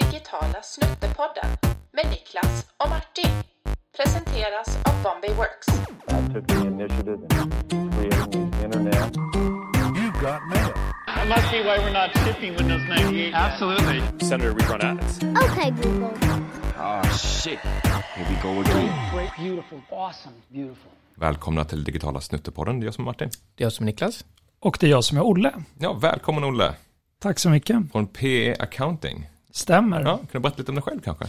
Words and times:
digitala 0.00 0.62
snuttepodden 0.62 1.48
med 1.92 2.06
Niklas 2.10 2.66
och 2.76 2.88
Martin. 2.88 3.34
Presenteras 3.96 4.68
av 4.88 4.94
Bombay 5.02 5.32
Works. 5.40 5.68
I 5.68 6.32
took 6.32 6.46
the 6.46 6.54
initiative 6.54 7.20
in 7.72 7.90
creating 7.92 8.50
the 8.50 8.64
internet. 8.64 9.16
You've 9.98 10.20
got 10.26 10.40
mail. 10.52 10.72
That 11.06 11.28
must 11.28 11.50
be 11.50 11.58
why 11.62 11.76
we're 11.84 11.92
not 12.02 12.10
shipping 12.24 12.56
Windows 12.56 12.82
98. 12.88 13.34
Absolutely. 13.34 14.00
Senator 14.28 14.52
rerun 14.54 14.80
ads. 14.82 15.18
Okay, 15.22 15.70
Google. 15.70 16.12
Oh 16.78 17.02
shit. 17.18 17.58
Here 18.14 18.26
we 18.30 18.36
go 18.42 18.60
again. 18.60 18.90
Great, 19.14 19.30
beautiful, 19.38 19.78
awesome, 19.90 20.34
beautiful. 20.48 20.90
Välkomna 21.14 21.64
till 21.64 21.84
digitala 21.84 22.20
snuttepodden. 22.20 22.80
Det 22.80 22.84
är 22.84 22.86
jag 22.86 22.94
som 22.94 23.04
är 23.04 23.06
Martin. 23.06 23.30
Det 23.54 23.62
är 23.62 23.66
jag 23.66 23.72
som 23.72 23.84
är 23.84 23.86
Niklas. 23.86 24.24
Och 24.60 24.76
det 24.80 24.86
är 24.86 24.90
jag 24.90 25.04
som 25.04 25.18
är 25.18 25.22
Olle. 25.22 25.52
Ja, 25.78 25.92
välkommen 25.92 26.44
Olle. 26.44 26.74
Tack 27.18 27.38
så 27.38 27.50
mycket. 27.50 27.92
Från 27.92 28.06
PE 28.06 28.56
Accounting. 28.58 29.28
Stämmer. 29.52 30.00
Ja, 30.00 30.16
kan 30.16 30.26
du 30.32 30.38
berätta 30.38 30.58
lite 30.58 30.70
om 30.70 30.74
dig 30.74 30.82
själv 30.82 31.00
kanske? 31.00 31.26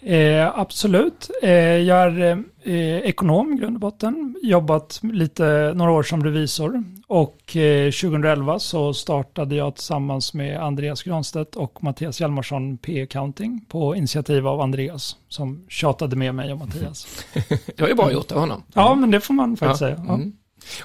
Eh, 0.00 0.58
absolut. 0.58 1.30
Eh, 1.42 1.50
jag 1.60 2.06
är 2.06 2.44
eh, 2.62 2.98
ekonom 2.98 3.52
i 3.52 3.56
grund 3.56 3.76
och 3.76 3.80
botten. 3.80 4.34
Jobbat 4.42 5.00
lite, 5.02 5.72
några 5.76 5.92
år 5.92 6.02
som 6.02 6.24
revisor. 6.24 6.84
Och 7.06 7.56
eh, 7.56 7.90
2011 7.90 8.58
så 8.58 8.94
startade 8.94 9.54
jag 9.54 9.74
tillsammans 9.74 10.34
med 10.34 10.62
Andreas 10.62 11.02
Granstedt 11.02 11.56
och 11.56 11.82
Mattias 11.84 12.20
Hjalmarsson 12.20 12.78
P 12.78 13.02
Accounting 13.02 13.64
på 13.68 13.96
initiativ 13.96 14.48
av 14.48 14.60
Andreas 14.60 15.16
som 15.28 15.64
tjatade 15.68 16.16
med 16.16 16.34
mig 16.34 16.52
och 16.52 16.58
Mattias. 16.58 17.24
Det 17.76 17.80
var 17.80 17.88
ju 17.88 17.94
bra 17.94 18.12
gjort 18.12 18.32
av 18.32 18.40
honom. 18.40 18.62
ja, 18.74 18.94
men 18.94 19.10
det 19.10 19.20
får 19.20 19.34
man 19.34 19.56
faktiskt 19.56 19.78
säga. 19.78 20.04
Ja. 20.06 20.14
Mm. 20.14 20.32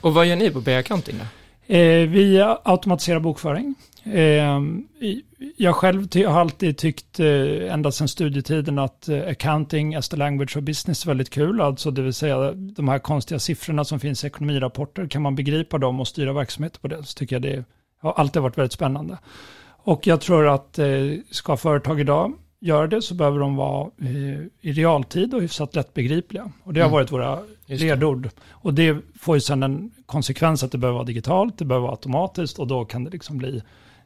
Och 0.01 0.13
vad 0.13 0.25
gör 0.25 0.35
ni 0.35 0.51
på 0.51 0.61
B-accounting 0.61 1.15
då? 1.19 1.25
Eh, 1.67 2.09
vi 2.09 2.55
automatiserar 2.63 3.19
bokföring. 3.19 3.75
Eh, 4.03 4.59
jag 5.57 5.75
själv 5.75 6.07
ty- 6.07 6.25
har 6.25 6.39
alltid 6.41 6.77
tyckt, 6.77 7.19
eh, 7.19 7.73
ända 7.73 7.91
sedan 7.91 8.07
studietiden, 8.07 8.79
att 8.79 9.09
eh, 9.09 9.27
accounting 9.27 9.95
as 9.95 10.09
the 10.09 10.17
language 10.17 10.57
of 10.57 10.63
business 10.63 11.03
är 11.05 11.07
väldigt 11.07 11.29
kul. 11.29 11.61
Alltså 11.61 11.91
det 11.91 12.01
vill 12.01 12.13
säga 12.13 12.51
de 12.51 12.87
här 12.89 12.99
konstiga 12.99 13.39
siffrorna 13.39 13.83
som 13.85 13.99
finns 13.99 14.23
i 14.23 14.27
ekonomirapporter, 14.27 15.07
kan 15.07 15.21
man 15.21 15.35
begripa 15.35 15.77
dem 15.77 15.99
och 15.99 16.07
styra 16.07 16.33
verksamhet 16.33 16.81
på 16.81 16.87
det, 16.87 17.03
så 17.03 17.17
tycker 17.17 17.35
jag 17.35 17.41
det 17.41 17.63
har 18.01 18.11
alltid 18.13 18.41
varit 18.41 18.57
väldigt 18.57 18.73
spännande. 18.73 19.17
Och 19.83 20.07
jag 20.07 20.21
tror 20.21 20.47
att 20.47 20.79
eh, 20.79 20.87
ska 21.31 21.57
företag 21.57 21.99
idag 21.99 22.33
göra 22.61 22.87
det 22.87 23.01
så 23.01 23.13
behöver 23.13 23.39
de 23.39 23.55
vara 23.55 23.89
i 24.61 24.71
realtid 24.71 25.33
och 25.33 25.41
hyfsat 25.41 25.75
lättbegripliga. 25.75 26.51
Och 26.63 26.73
det 26.73 26.79
har 26.79 26.87
Mm. 26.87 26.93
varit 26.93 27.11
våra 27.11 27.39
Just 27.65 27.81
det. 27.81 27.87
ledord. 27.95 28.29
Och 28.49 28.73
det 28.73 28.97
får 29.19 29.35
ju 29.35 29.41
sedan 29.41 29.63
en 29.63 29.91
konsekvens 30.05 30.63
att 30.63 30.71
det 30.71 30.77
behöver 30.77 30.95
vara 30.97 31.05
digitalt, 31.07 31.57
det 31.57 31.65
behöver 31.65 31.81
vara 31.87 31.91
automatiskt 31.95 32.59
och 32.59 32.67
då 32.67 32.85
kan 32.85 33.03
det 33.03 33.09
liksom 33.09 33.37
bli 33.37 33.61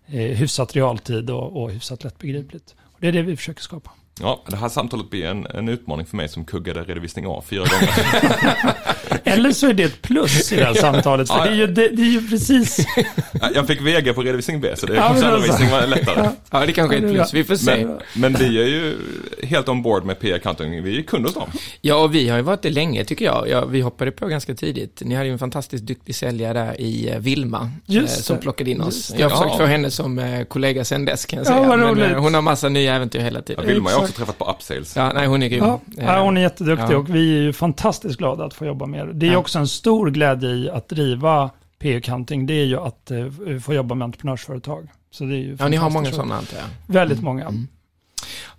eh, 0.06 0.14
hyfsat 0.22 0.76
realtid 0.76 1.30
och, 1.30 1.62
och 1.64 1.72
hyfsat 1.72 2.04
lättbegripligt. 2.04 2.76
Och 2.84 2.98
det 3.02 3.08
är 3.08 3.12
det 3.12 3.22
vi 3.22 3.38
försöker 3.38 3.62
skapa. 3.62 3.92
Ja, 4.22 4.44
det 4.48 4.56
här 4.56 4.70
samtalet 4.70 5.10
blir 5.10 5.26
en, 5.26 5.46
en 5.46 5.70
utmaning 5.70 6.06
för 6.06 6.18
mig 6.18 6.30
som 6.30 6.46
kuggade 6.46 6.84
redovisning 6.84 7.26
A 7.28 7.42
fyra 7.46 7.60
gånger. 7.64 7.90
Eller 9.24 9.52
så 9.52 9.68
är 9.70 9.74
det 9.74 9.84
ett 9.84 10.02
plus 10.02 10.52
i 10.52 10.56
det 10.56 10.66
här 10.66 10.74
samtalet, 10.74 11.28
för 11.30 11.38
Ja, 11.38 11.44
det 11.46 11.50
är 11.50 11.56
ju, 11.56 11.68
det, 11.68 11.88
det 11.90 12.02
är 12.02 12.06
ju 12.22 12.28
precis... 12.30 12.86
jag 13.54 13.68
fick 13.68 13.82
VG 13.82 14.14
på 14.14 14.22
redovisning 14.22 14.62
B, 14.62 14.68
så 14.76 14.86
det 14.86 14.96
Ja, 14.96 15.02
kanske 15.02 15.24
men 15.26 15.32
redovisning 15.34 15.70
var 15.72 15.88
lättare. 15.88 16.30
Ja, 16.52 16.66
det 16.66 16.74
kanske 16.74 16.98
är 16.98 17.06
ett 17.06 17.14
plus. 17.14 17.34
Vi 17.34 17.44
får 17.44 17.56
se. 17.56 17.86
Men, 17.86 18.00
men 18.16 18.34
vi 18.34 18.62
är 18.62 18.68
ju 18.68 18.98
helt 19.44 19.70
on 19.70 19.82
board 19.82 20.06
med 20.06 20.20
PE 20.20 20.36
Accounting. 20.36 20.84
Vi 20.84 20.92
är 20.92 20.96
ju 20.96 21.04
kunder 21.04 21.28
hos 21.30 21.34
dem. 21.36 21.50
Ja, 21.82 21.96
och 21.96 22.16
vi 22.16 22.30
har 22.30 22.38
ju 22.38 22.44
varit 22.44 22.62
det 22.62 22.70
länge 22.70 23.04
tycker 23.06 23.26
jag. 23.26 23.50
Ja, 23.50 23.66
vi 23.66 23.82
hoppade 23.82 24.12
på 24.12 24.28
ganska 24.28 24.56
tidigt. 24.56 25.02
Ni 25.06 25.16
hade 25.16 25.28
ju 25.28 25.34
en 25.34 25.40
fantastiskt 25.40 25.84
duktig 25.84 26.16
säljare 26.16 26.54
där 26.54 26.82
i 26.82 27.10
eh, 27.12 27.20
Vilma. 27.20 27.72
Just 27.86 28.18
eh, 28.18 28.22
som 28.24 28.36
det. 28.36 28.42
plockade 28.42 28.70
in 28.72 28.82
oss. 28.82 29.14
Jag 29.18 29.30
har 29.30 29.38
försökt 29.38 29.52
Ja. 29.52 29.58
få 29.58 29.66
henne 29.66 29.92
som 29.92 30.20
eh, 30.20 30.44
kollega 30.44 30.86
sen 30.86 31.06
dess 31.06 31.26
kan 31.26 31.38
jag 31.38 31.46
Ja, 31.48 31.50
säga. 31.50 31.68
vad 31.68 31.80
Men 31.98 32.12
eh, 32.12 32.18
hon 32.22 32.34
har 32.34 32.42
massa 32.42 32.70
nya 32.70 32.96
äventyr 32.96 33.20
hela 33.20 33.40
Ja, 33.40 33.44
tiden. 33.44 33.68
Vilma 33.68 33.90
har 33.90 33.96
jag 33.96 34.02
också 34.04 34.14
träffat 34.14 34.38
på 34.38 34.46
Upsales. 34.52 34.96
Ja, 34.96 35.12
nej 35.14 35.28
hon 35.28 35.44
är 35.44 35.48
grym. 35.48 35.64
Ja, 35.64 35.82
Eh, 35.98 36.06
ja, 36.06 36.22
hon 36.22 36.38
är 36.38 36.42
jätteduktig 36.42 36.94
ja. 36.94 36.98
och 36.98 37.16
vi 37.16 37.38
är 37.38 37.42
ju 37.42 37.54
fantastiskt 37.54 38.18
glada 38.18 38.46
att 38.46 38.54
få 38.54 38.66
jobba 38.66 38.86
med 38.86 38.95
er. 38.96 39.06
Det 39.14 39.28
är 39.28 39.32
Ja. 39.32 39.38
också 39.38 39.60
en 39.60 39.68
stor 39.68 40.10
glädje 40.12 40.50
i 40.50 40.70
att 40.70 40.90
driva 40.90 41.50
P-accounting, 41.80 42.46
det 42.46 42.54
är 42.54 42.66
ju 42.66 42.80
att 42.80 43.12
eh, 43.12 43.28
få 43.64 43.74
jobba 43.74 43.96
med 43.96 44.06
entreprenörsföretag. 44.06 44.88
Så 45.12 45.24
det 45.24 45.34
är 45.36 45.38
ju 45.38 45.58
Ja, 45.60 45.68
ni 45.68 45.78
har 45.78 45.90
många 45.90 46.12
sådana 46.12 46.36
antar 46.36 46.58
jag. 46.58 46.94
Väldigt 46.94 47.22
många. 47.22 47.46
Mm. 47.46 47.68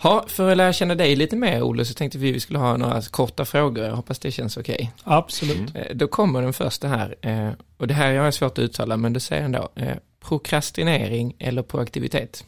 Ja, 0.03 0.25
för 0.29 0.51
att 0.51 0.57
lära 0.57 0.73
känna 0.73 0.95
dig 0.95 1.17
lite 1.17 1.37
mer, 1.37 1.63
Olle, 1.63 1.85
så 1.85 1.95
tänkte 1.95 2.19
vi 2.19 2.33
vi 2.33 2.41
skulle 2.41 2.59
ha 2.59 2.77
några 2.77 3.03
korta 3.03 3.45
frågor. 3.45 3.85
Jag 3.85 3.97
hoppas 3.97 4.19
det 4.19 4.31
känns 4.31 4.57
okej. 4.57 4.93
Absolut. 5.05 5.57
Mm. 5.75 5.83
Eh, 5.91 5.97
Då 5.97 6.07
kommer 6.09 6.43
den 6.43 6.53
första 6.53 6.89
här. 6.89 7.15
eh, 7.23 7.49
Och 7.77 7.87
det 7.87 7.95
här 7.95 8.07
har 8.17 8.25
jag 8.25 8.35
svårt 8.35 8.53
att 8.53 8.59
uttala, 8.59 8.97
men 8.97 9.13
det 9.13 9.21
säger 9.21 9.43
ändå. 9.45 9.69
eh, 9.75 9.97
Prokrastinering 10.29 11.35
eller 11.39 11.63
proaktivitet? 11.63 12.45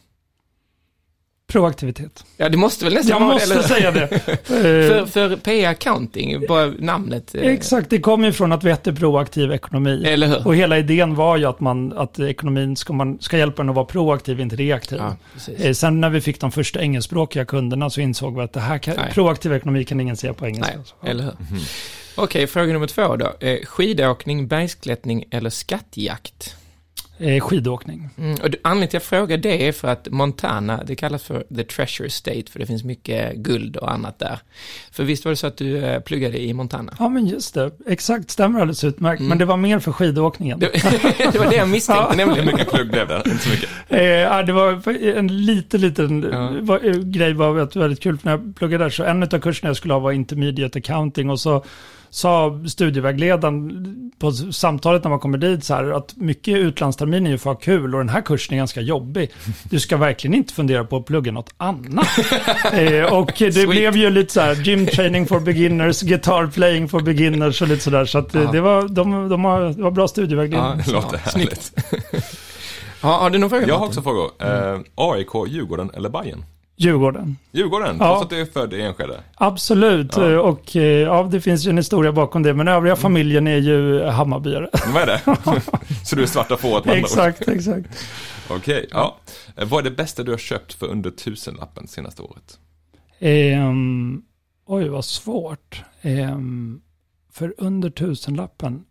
Proaktivitet. 1.49 2.23
Ja, 2.37 2.49
det 2.49 2.57
måste 2.57 2.85
väl 2.85 2.93
nästan 2.93 3.09
Jag 3.11 3.19
vara 3.25 3.33
måste 3.33 3.53
eller? 3.53 3.63
säga 3.63 3.91
det. 3.91 4.07
För, 4.43 4.97
Eh, 4.99 5.05
för 5.05 5.35
P-accounting, 5.35 6.45
bara 6.47 6.65
namnet. 6.65 7.35
eh, 7.35 7.41
Exakt, 7.41 7.89
det 7.89 7.99
kommer 7.99 8.27
ju 8.27 8.33
från 8.33 8.51
att 8.51 8.63
vi 8.63 8.69
hette 8.69 8.93
proaktiv 8.93 9.51
ekonomi. 9.51 10.03
Eller 10.07 10.27
hur? 10.27 10.47
Och 10.47 10.55
hela 10.55 10.77
idén 10.77 11.15
var 11.15 11.37
ju 11.37 11.45
att, 11.45 11.59
man, 11.59 11.93
att 11.97 12.19
ekonomin 12.19 12.75
ska, 12.75 12.93
man, 12.93 13.17
ska 13.21 13.37
hjälpa 13.37 13.61
en 13.61 13.69
att 13.69 13.75
vara 13.75 13.85
proaktiv, 13.85 14.39
inte 14.39 14.55
reaktiv. 14.55 14.99
Ja. 15.01 15.15
Eh, 15.57 15.73
Sen 15.73 16.01
när 16.01 16.09
vi 16.09 16.21
fick 16.21 16.41
de 16.41 16.51
första 16.51 16.81
engelskspråkiga 16.81 17.45
kunderna 17.45 17.89
så 17.89 18.01
insåg 18.01 18.35
vi 18.37 18.41
att 18.41 18.53
det 18.53 18.59
här 18.59 18.77
kan, 18.77 18.95
proaktiv 19.13 19.53
ekonomi 19.53 19.83
kan 19.85 19.99
ingen 19.99 20.17
säga 20.17 20.33
på 20.33 20.45
engelska. 20.47 20.77
Nej, 21.01 21.11
eller 21.11 21.23
hur? 21.23 21.33
Okej, 22.15 22.47
fråga 22.47 22.73
nummer 22.73 22.87
två 22.87 23.15
då. 23.15 23.33
Skidåkning, 23.65 24.47
bergsklättring 24.47 25.23
eller 25.31 25.49
skattjakt? 25.49 26.55
Eh, 27.19 27.39
Skidåkning. 27.39 28.09
Mm, 28.17 28.31
och 28.33 28.39
anledningen 28.39 28.77
till 28.77 28.83
att 28.87 28.93
jag 28.93 29.03
frågar 29.03 29.37
det 29.37 29.67
är 29.67 29.71
för 29.71 29.87
att 29.87 30.07
Montana, 30.11 30.83
det 30.83 30.95
kallas 30.95 31.23
för 31.23 31.43
the 31.55 31.63
treasure 31.63 32.09
state, 32.09 32.43
för 32.51 32.59
det 32.59 32.65
finns 32.65 32.83
mycket 32.83 33.35
guld 33.35 33.77
och 33.77 33.91
annat 33.91 34.19
där. 34.19 34.39
För 34.91 35.03
visst 35.03 35.25
var 35.25 35.29
det 35.29 35.35
så 35.35 35.47
att 35.47 35.57
du 35.57 35.77
eh, 35.77 35.99
pluggade 35.99 36.41
i 36.43 36.53
Montana? 36.53 36.93
Ja, 36.99 37.09
men 37.09 37.25
just 37.27 37.53
det. 37.53 37.71
Exakt, 37.87 38.29
stämmer 38.29 38.59
alldeles 38.59 38.83
utmärkt. 38.83 39.19
Mm. 39.19 39.29
Men 39.29 39.37
det 39.37 39.45
var 39.45 39.57
mer 39.57 39.79
för 39.79 39.91
skidåkningen. 39.91 40.59
Det, 40.59 40.71
det 41.33 41.39
var 41.39 41.49
det 41.49 41.55
jag 41.55 41.69
misstänkte, 41.69 42.03
Ja. 42.03 42.09
Hur 42.11 42.17
nämligen. 42.17 42.45
mycket 42.45 42.69
plugg 42.71 42.91
blev 42.91 43.07
det? 43.07 43.21
Inte 43.25 43.43
så 43.43 43.49
mycket. 43.49 43.69
Eh, 43.89 44.01
ja, 44.03 44.43
det 44.43 44.53
var 44.53 44.89
en 45.17 45.45
liten, 45.45 45.81
liten 45.81 46.25
Ja. 46.31 46.53
var, 46.61 46.85
eh, 46.85 46.93
grej 46.93 47.33
var 47.33 47.79
väldigt 47.79 47.99
kul. 48.03 48.17
För 48.17 48.25
när 48.25 48.31
jag 48.31 48.55
pluggade 48.55 48.83
där 48.83 48.89
så 48.89 49.03
en 49.03 49.23
av 49.23 49.39
kurserna 49.39 49.69
jag 49.69 49.77
skulle 49.77 49.93
ha 49.93 49.99
var 49.99 50.11
intermediate 50.11 50.79
accounting 50.79 51.29
och 51.29 51.39
så 51.39 51.65
sa 52.09 52.59
studievägledaren 52.67 53.85
på 54.19 54.31
samtalet 54.31 55.03
när 55.03 55.09
man 55.09 55.19
kommer 55.19 55.37
dit 55.37 55.63
så 55.63 55.73
här 55.73 55.91
att 55.97 56.15
mycket 56.15 56.57
utlandstermin 56.57 57.27
är 57.27 57.31
ju 57.31 57.37
för 57.37 57.51
att 57.51 57.57
ha 57.57 57.61
kul 57.61 57.93
och 57.95 57.99
den 57.99 58.09
här 58.09 58.21
kursen 58.21 58.53
är 58.53 58.57
ganska 58.57 58.81
jobbig. 58.81 59.31
Du 59.63 59.79
ska 59.79 59.97
verkligen 59.97 60.33
inte 60.33 60.53
fundera 60.53 60.83
på 60.83 60.97
att 60.97 61.05
plugga 61.05 61.31
något 61.31 61.53
annat. 61.57 62.07
eh, 62.73 63.13
och 63.13 63.31
det 63.37 63.51
Sweet. 63.53 63.69
blev 63.69 63.95
ju 63.97 64.09
lite 64.09 64.33
så 64.33 64.41
här 64.41 64.55
gym 64.55 64.85
training 64.87 65.25
for 65.27 65.39
beginners, 65.39 66.01
guitar 66.01 66.47
playing 66.47 66.89
for 66.89 66.99
beginners 66.99 67.61
och 67.61 67.67
lite 67.67 67.83
sådär. 67.83 68.05
Så 68.05 68.17
att 68.17 68.35
eh, 68.35 68.41
Ja. 68.41 68.51
det, 68.51 68.61
var, 68.61 68.87
de, 68.87 69.29
de 69.29 69.43
har, 69.45 69.61
det 69.61 69.83
var 69.83 69.91
bra 69.91 70.07
studievägledning. 70.07 70.69
Ja, 70.77 70.83
Det 70.85 70.91
låter 70.91 71.21
Ja, 71.25 71.31
härligt. 71.33 71.71
Ja, 73.01 73.07
har 73.17 73.29
du 73.29 73.37
någon 73.37 73.49
fråga? 73.49 73.67
Jag 73.67 73.77
har 73.77 73.85
också 73.85 74.01
frågor. 74.01 74.31
Eh, 74.39 74.79
AIK, 74.95 75.27
Djurgården 75.47 75.91
eller 75.93 76.09
Bayern? 76.09 76.43
Djurgården. 76.81 77.37
Djurgården, 77.51 77.97
Ja. 77.99 78.05
trots 78.09 78.23
att 78.23 78.29
du 78.29 78.41
är 78.41 78.45
född 78.45 78.73
i 78.73 78.81
Enskede. 78.81 79.19
Absolut, 79.35 80.17
Ja. 80.17 80.39
och 80.41 80.75
eh, 80.75 80.83
ja, 80.83 81.27
det 81.31 81.41
finns 81.41 81.65
ju 81.65 81.69
en 81.69 81.77
historia 81.77 82.11
bakom 82.11 82.43
det, 82.43 82.53
men 82.53 82.67
övriga 82.67 82.95
familjen 82.95 83.47
är 83.47 83.57
ju 83.57 84.03
Hammarbyare. 84.03 84.69
Vad 84.93 85.01
är 85.03 85.05
det? 85.07 85.21
så 86.05 86.15
du 86.15 86.21
är 86.21 86.25
svarta 86.27 86.57
fåret 86.57 86.85
med 86.85 86.97
exakt, 86.97 87.47
exakt. 87.47 87.87
Okej, 88.49 88.87
ja. 88.91 89.17
Eh, 89.57 89.67
Vad 89.67 89.85
är 89.85 89.89
det 89.89 89.95
bästa 89.95 90.23
du 90.23 90.31
har 90.31 90.37
köpt 90.37 90.73
för 90.73 90.87
under 90.87 91.11
tusenlappen 91.11 91.87
senaste 91.87 92.21
året? 92.21 92.59
Ehm, 93.19 94.21
oj, 94.65 94.87
vad 94.89 95.05
svårt. 95.05 95.83
Ehm, 96.01 96.81
för 97.31 97.53
under 97.57 97.89
tusenlappen. 97.89 98.83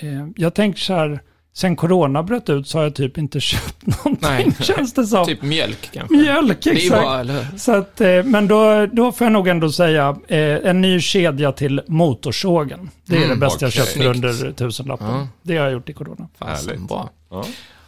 Ehm, 0.00 0.34
jag 0.36 0.54
tänker 0.54 0.80
så 0.80 0.94
här, 0.94 1.22
sen 1.54 1.76
corona 1.76 2.22
bröt 2.22 2.48
ut 2.48 2.68
så 2.68 2.78
har 2.78 2.82
jag 2.82 2.94
typ 2.94 3.18
inte 3.18 3.40
köpt 3.50 3.86
någonting, 3.86 4.18
Nej. 4.30 4.52
känns 4.60 4.94
det 4.94 5.06
som. 5.06 5.26
Typ 5.26 5.42
mjölk 5.42 5.90
kanske? 5.92 6.16
Mjölk, 6.16 6.62
Det 6.62 6.70
är 6.70 6.74
ju 6.74 6.80
exakt. 6.80 7.02
bra, 7.02 7.20
eller 7.20 7.34
hur? 7.42 7.58
Så 7.58 7.72
att, 7.72 8.00
eh, 8.00 8.22
men 8.24 8.48
då, 8.48 8.86
då 8.86 9.12
får 9.12 9.24
jag 9.24 9.32
nog 9.32 9.48
ändå 9.48 9.72
säga 9.72 10.16
eh, 10.28 10.38
en 10.40 10.80
ny 10.80 11.00
kedja 11.00 11.52
till 11.52 11.80
motorsågen. 11.86 12.90
Det 13.04 13.14
är 13.16 13.18
Mm, 13.24 13.30
det 13.30 13.36
bästa 13.36 13.64
jag 13.64 13.68
okej. 13.70 13.80
köpt 13.84 13.92
för 13.96 14.06
under 14.06 14.52
tusenlappen. 14.52 15.06
Ja. 15.06 15.28
Det 15.42 15.56
har 15.56 15.64
jag 15.64 15.72
gjort 15.72 15.88
i 15.88 15.92
corona. 15.92 16.28
Härligt. 16.40 16.80
bra. 16.88 17.10
Ja. 17.30 17.44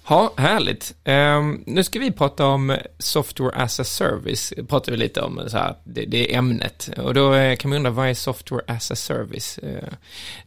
Ja, 0.08 0.32
härligt. 0.36 0.94
Ehm, 1.04 1.62
nu 1.66 1.84
ska 1.84 1.98
vi 1.98 2.12
prata 2.12 2.46
om 2.46 2.76
software 2.98 3.56
as 3.56 3.80
a 3.80 3.84
service. 3.84 4.52
Pratar 4.68 4.92
vi 4.92 4.98
lite 4.98 5.20
om 5.20 5.40
så 5.48 5.56
här, 5.58 5.74
det, 5.84 6.04
det 6.04 6.34
är 6.34 6.38
ämnet. 6.38 6.90
Och 6.96 7.14
då 7.14 7.34
eh, 7.34 7.56
kan 7.56 7.68
man 7.68 7.76
undra, 7.76 7.90
vad 7.90 8.08
är 8.08 8.14
software 8.14 8.62
as 8.66 8.90
a 8.90 8.96
service? 8.96 9.58
Eh, 9.58 9.88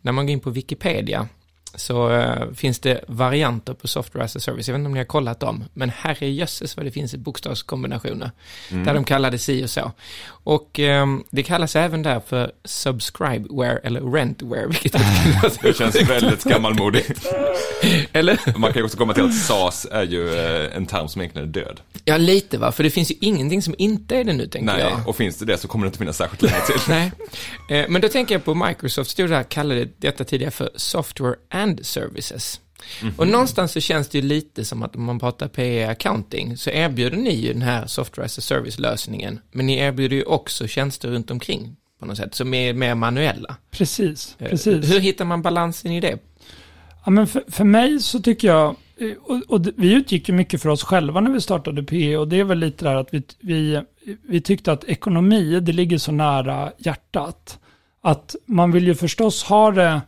när 0.01 0.11
man 0.11 0.25
går 0.25 0.33
in 0.33 0.39
på 0.39 0.49
Wikipedia 0.49 1.27
så 1.75 2.11
eh, 2.11 2.51
finns 2.55 2.79
det 2.79 3.03
varianter 3.07 3.73
på 3.73 3.87
software 3.87 4.25
as 4.25 4.35
a 4.35 4.39
service. 4.39 4.67
Jag 4.67 4.73
vet 4.73 4.79
inte 4.79 4.87
om 4.87 4.93
ni 4.93 4.99
har 4.99 5.05
kollat 5.05 5.39
dem, 5.39 5.63
men 5.73 5.89
herrejösses 5.89 6.77
vad 6.77 6.85
det 6.85 6.91
finns 6.91 7.13
i 7.13 7.17
bokstavskombinationer. 7.17 8.31
Där 8.69 8.93
de 8.93 9.03
kallar 9.03 9.31
det 9.31 9.37
si 9.37 9.65
och 9.65 9.69
så. 9.69 9.91
Och 10.43 10.79
ehm, 10.79 11.23
det 11.29 11.43
kallas 11.43 11.75
även 11.75 12.03
där 12.03 12.21
för 12.27 12.51
subscribeware 12.65 13.77
eller 13.83 14.01
rentware, 14.01 14.67
vilket 14.67 14.91
Det 15.61 15.77
känns 15.77 16.09
väldigt 16.09 16.43
gammalmodigt. 16.43 17.27
Eller? 18.13 18.57
Man 18.57 18.73
kan 18.73 18.79
ju 18.79 18.85
också 18.85 18.97
komma 18.97 19.13
till 19.13 19.23
att 19.23 19.33
SAS 19.33 19.87
är 19.91 20.03
ju 20.03 20.35
eh, 20.35 20.77
en 20.77 20.85
term 20.85 21.07
som 21.07 21.21
egentligen 21.21 21.47
är 21.47 21.53
död. 21.53 21.79
Ja, 22.05 22.17
lite 22.17 22.57
va, 22.57 22.71
för 22.71 22.83
det 22.83 22.89
finns 22.89 23.11
ju 23.11 23.15
ingenting 23.21 23.61
som 23.61 23.75
inte 23.77 24.17
är 24.17 24.23
det 24.23 24.33
nu, 24.33 24.47
tänker 24.47 24.73
Nej, 24.73 24.81
jag. 24.81 25.07
och 25.07 25.15
finns 25.15 25.37
det 25.37 25.45
det 25.45 25.57
så 25.57 25.67
kommer 25.67 25.85
det 25.85 25.87
inte 25.87 25.97
finnas 25.97 26.17
särskilt 26.17 26.41
länge 26.41 26.65
till. 26.65 26.81
Nej, 26.89 27.11
eh, 27.69 27.85
men 27.89 28.01
då 28.01 28.07
tänker 28.07 28.35
jag 28.35 28.45
på 28.45 28.53
Microsoft 28.53 29.09
stod 29.09 29.29
där, 29.29 29.43
kallade 29.43 29.87
detta 29.97 30.23
tidigare 30.23 30.51
för 30.51 30.69
Software 30.75 31.35
and 31.59 31.85
Services. 31.85 32.61
Och 33.17 33.27
någonstans 33.27 33.71
så 33.71 33.79
känns 33.79 34.09
det 34.09 34.17
ju 34.17 34.23
lite 34.23 34.65
som 34.65 34.83
att 34.83 34.95
om 34.95 35.03
man 35.03 35.19
pratar 35.19 35.47
PE 35.47 35.89
accounting 35.89 36.57
så 36.57 36.69
erbjuder 36.69 37.17
ni 37.17 37.35
ju 37.35 37.53
den 37.53 37.61
här 37.61 37.87
Software 37.87 38.25
as 38.25 38.37
a 38.37 38.41
Service-lösningen, 38.41 39.39
men 39.51 39.65
ni 39.65 39.77
erbjuder 39.77 40.15
ju 40.15 40.23
också 40.23 40.67
tjänster 40.67 41.09
runt 41.09 41.31
omkring 41.31 41.75
på 41.99 42.05
något 42.05 42.17
sätt, 42.17 42.35
som 42.35 42.53
är 42.53 42.73
mer 42.73 42.95
manuella. 42.95 43.55
Precis, 43.71 44.35
Eh, 44.39 44.49
precis. 44.49 44.91
Hur 44.91 44.99
hittar 44.99 45.25
man 45.25 45.41
balansen 45.41 45.91
i 45.91 45.99
det? 45.99 46.17
Ja, 47.05 47.11
men 47.11 47.27
för, 47.27 47.43
för 47.47 47.63
mig 47.63 47.99
så 47.99 48.19
tycker 48.19 48.47
jag, 48.47 48.75
eh, 48.97 49.11
och, 49.23 49.41
och 49.47 49.67
vi 49.77 49.93
utgick 49.93 50.29
ju 50.29 50.35
mycket 50.35 50.61
för 50.61 50.69
oss 50.69 50.83
själva 50.83 51.21
när 51.21 51.31
vi 51.31 51.41
startade 51.41 51.83
PE 51.83 52.17
och 52.17 52.27
det 52.27 52.39
är 52.39 52.43
väl 52.43 52.59
lite 52.59 52.85
där 52.85 52.95
att 52.95 53.13
vi, 53.13 53.23
vi, 53.39 53.81
vi 54.27 54.41
tyckte 54.41 54.71
att 54.71 54.83
ekonomi, 54.83 55.59
det 55.59 55.71
ligger 55.71 55.97
så 55.97 56.11
nära 56.11 56.71
hjärtat. 56.77 57.59
Att 58.01 58.35
man 58.45 58.71
vill 58.71 58.87
ju 58.87 58.95
förstås 58.95 59.43
ha 59.43 59.71
det 59.71 60.01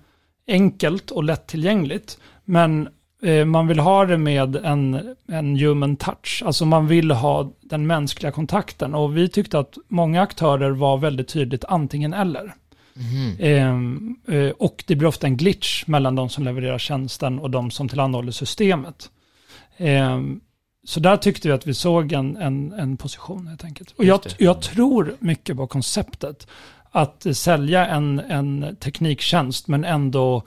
enkelt 0.51 1.11
och 1.11 1.23
lättillgängligt, 1.23 2.17
men 2.45 2.89
eh, 3.23 3.45
man 3.45 3.67
vill 3.67 3.79
ha 3.79 4.05
det 4.05 4.17
med 4.17 4.55
en, 4.55 5.15
en 5.27 5.59
human 5.59 5.95
touch. 5.95 6.43
Alltså 6.45 6.65
man 6.65 6.87
vill 6.87 7.11
ha 7.11 7.51
den 7.61 7.87
mänskliga 7.87 8.31
kontakten 8.31 8.95
och 8.95 9.17
vi 9.17 9.29
tyckte 9.29 9.59
att 9.59 9.77
många 9.87 10.21
aktörer 10.21 10.71
var 10.71 10.97
väldigt 10.97 11.27
tydligt 11.27 11.65
antingen 11.65 12.13
eller. 12.13 12.53
Ehm, 13.39 14.15
eh, 14.27 14.49
och 14.49 14.83
det 14.87 14.95
blir 14.95 15.07
ofta 15.07 15.27
en 15.27 15.37
glitch 15.37 15.87
mellan 15.87 16.15
de 16.15 16.29
som 16.29 16.43
levererar 16.43 16.77
tjänsten 16.77 17.39
och 17.39 17.49
de 17.49 17.71
som 17.71 17.89
tillhandahåller 17.89 18.31
systemet. 18.31 19.09
Ehm, 19.77 20.41
så 20.83 20.99
där 20.99 21.17
tyckte 21.17 21.47
vi 21.47 21.53
att 21.53 21.67
vi 21.67 21.73
såg 21.73 22.11
en, 22.11 22.37
en, 22.37 22.73
en 22.73 22.97
position 22.97 23.47
helt 23.47 23.63
enkelt. 23.63 23.93
Och 23.97 24.05
jag, 24.05 24.19
jag 24.37 24.61
tror 24.61 25.15
mycket 25.19 25.57
på 25.57 25.67
konceptet. 25.67 26.47
Att 26.91 27.25
sälja 27.33 27.87
en, 27.87 28.19
en 28.19 28.75
tekniktjänst 28.79 29.67
men 29.67 29.83
ändå 29.83 30.43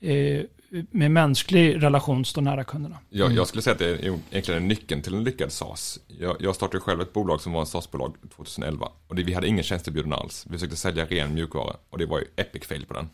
eh, 0.00 0.42
med 0.90 1.10
mänsklig 1.10 1.82
relation 1.82 2.24
stå 2.24 2.40
nära 2.40 2.64
kunderna. 2.64 2.98
Jag, 3.10 3.32
jag 3.32 3.46
skulle 3.46 3.62
säga 3.62 3.72
att 3.72 3.78
det 3.78 3.90
är 3.90 4.18
egentligen 4.30 4.68
nyckeln 4.68 5.02
till 5.02 5.14
en 5.14 5.24
lyckad 5.24 5.52
SAS. 5.52 5.98
Jag, 6.06 6.36
jag 6.40 6.54
startade 6.54 6.80
själv 6.80 7.00
ett 7.00 7.12
bolag 7.12 7.40
som 7.40 7.52
var 7.52 7.60
en 7.60 7.66
SAS-bolag 7.66 8.16
2011. 8.36 8.88
Och 9.08 9.14
det, 9.14 9.22
vi 9.22 9.34
hade 9.34 9.46
ingen 9.46 9.64
tjänsteerbjudande 9.64 10.16
alls. 10.16 10.46
Vi 10.50 10.52
försökte 10.52 10.76
sälja 10.76 11.04
ren 11.04 11.34
mjukvara 11.34 11.76
och 11.90 11.98
det 11.98 12.06
var 12.06 12.18
ju 12.18 12.24
epic 12.36 12.66
fail 12.66 12.86
på 12.86 12.94
den. 12.94 13.08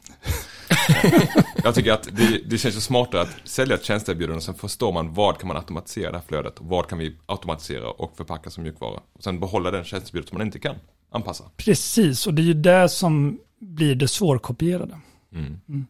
jag 1.64 1.74
tycker 1.74 1.92
att 1.92 2.08
det, 2.12 2.50
det 2.50 2.58
känns 2.58 2.76
ju 2.76 2.80
smartare 2.80 3.22
att 3.22 3.36
sälja 3.44 3.74
ett 3.74 3.84
tjänsteerbjudande 3.84 4.36
och 4.36 4.42
sen 4.42 4.54
förstår 4.54 4.92
man 4.92 5.14
vad 5.14 5.38
kan 5.38 5.48
man 5.48 5.56
automatisera 5.56 6.10
det 6.10 6.18
här 6.18 6.24
flödet 6.28 6.58
och 6.58 6.66
vad 6.66 6.88
kan 6.88 6.98
vi 6.98 7.16
automatisera 7.26 7.90
och 7.90 8.16
förpacka 8.16 8.50
som 8.50 8.62
mjukvara. 8.62 9.00
Och 9.12 9.22
sen 9.22 9.40
behålla 9.40 9.70
den 9.70 9.84
tjänsteerbjudandet 9.84 10.28
som 10.28 10.38
man 10.38 10.46
inte 10.46 10.58
kan 10.58 10.76
anpassa. 11.10 11.44
Precis, 11.56 12.26
och 12.26 12.34
det 12.34 12.42
är 12.42 12.46
ju 12.46 12.54
det 12.54 12.88
som 12.88 13.38
blir 13.58 13.94
det 13.94 14.08
svårkopierade. 14.08 15.00
Mm. 15.34 15.86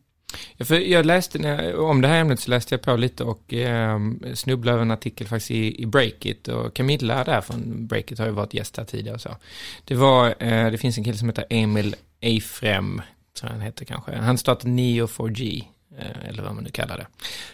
Ja, 0.56 0.64
för 0.64 0.74
jag 0.78 1.06
läste, 1.06 1.38
när 1.38 1.62
jag, 1.62 1.80
om 1.80 2.00
det 2.00 2.08
här 2.08 2.20
ämnet 2.20 2.40
så 2.40 2.50
läste 2.50 2.74
jag 2.74 2.82
på 2.82 2.96
lite 2.96 3.24
och 3.24 3.54
eh, 3.54 3.98
snubblade 4.34 4.74
över 4.74 4.82
en 4.82 4.90
artikel 4.90 5.26
faktiskt 5.26 5.50
i, 5.50 5.82
i 5.82 5.86
Breakit 5.86 6.48
och 6.48 6.74
Camilla 6.74 7.24
där 7.24 7.40
från 7.40 7.86
Breakit 7.86 8.18
har 8.18 8.26
ju 8.26 8.32
varit 8.32 8.54
gäst 8.54 8.76
här 8.76 8.84
tidigare 8.84 9.14
och 9.14 9.20
så. 9.20 9.36
Det 9.84 9.94
var, 9.94 10.26
eh, 10.38 10.70
det 10.70 10.78
finns 10.78 10.98
en 10.98 11.04
kille 11.04 11.16
som 11.16 11.28
heter 11.28 11.44
Emil 11.50 11.96
Eifrem, 12.20 13.02
tror 13.38 13.50
jag 13.50 13.56
han 13.56 13.60
heter 13.60 13.84
kanske. 13.84 14.16
Han 14.16 14.38
startade 14.38 14.70
Neo4G, 14.70 15.64
eh, 15.98 16.28
eller 16.28 16.42
vad 16.42 16.54
man 16.54 16.64
nu 16.64 16.70
kallar 16.70 16.96
det. 16.96 17.06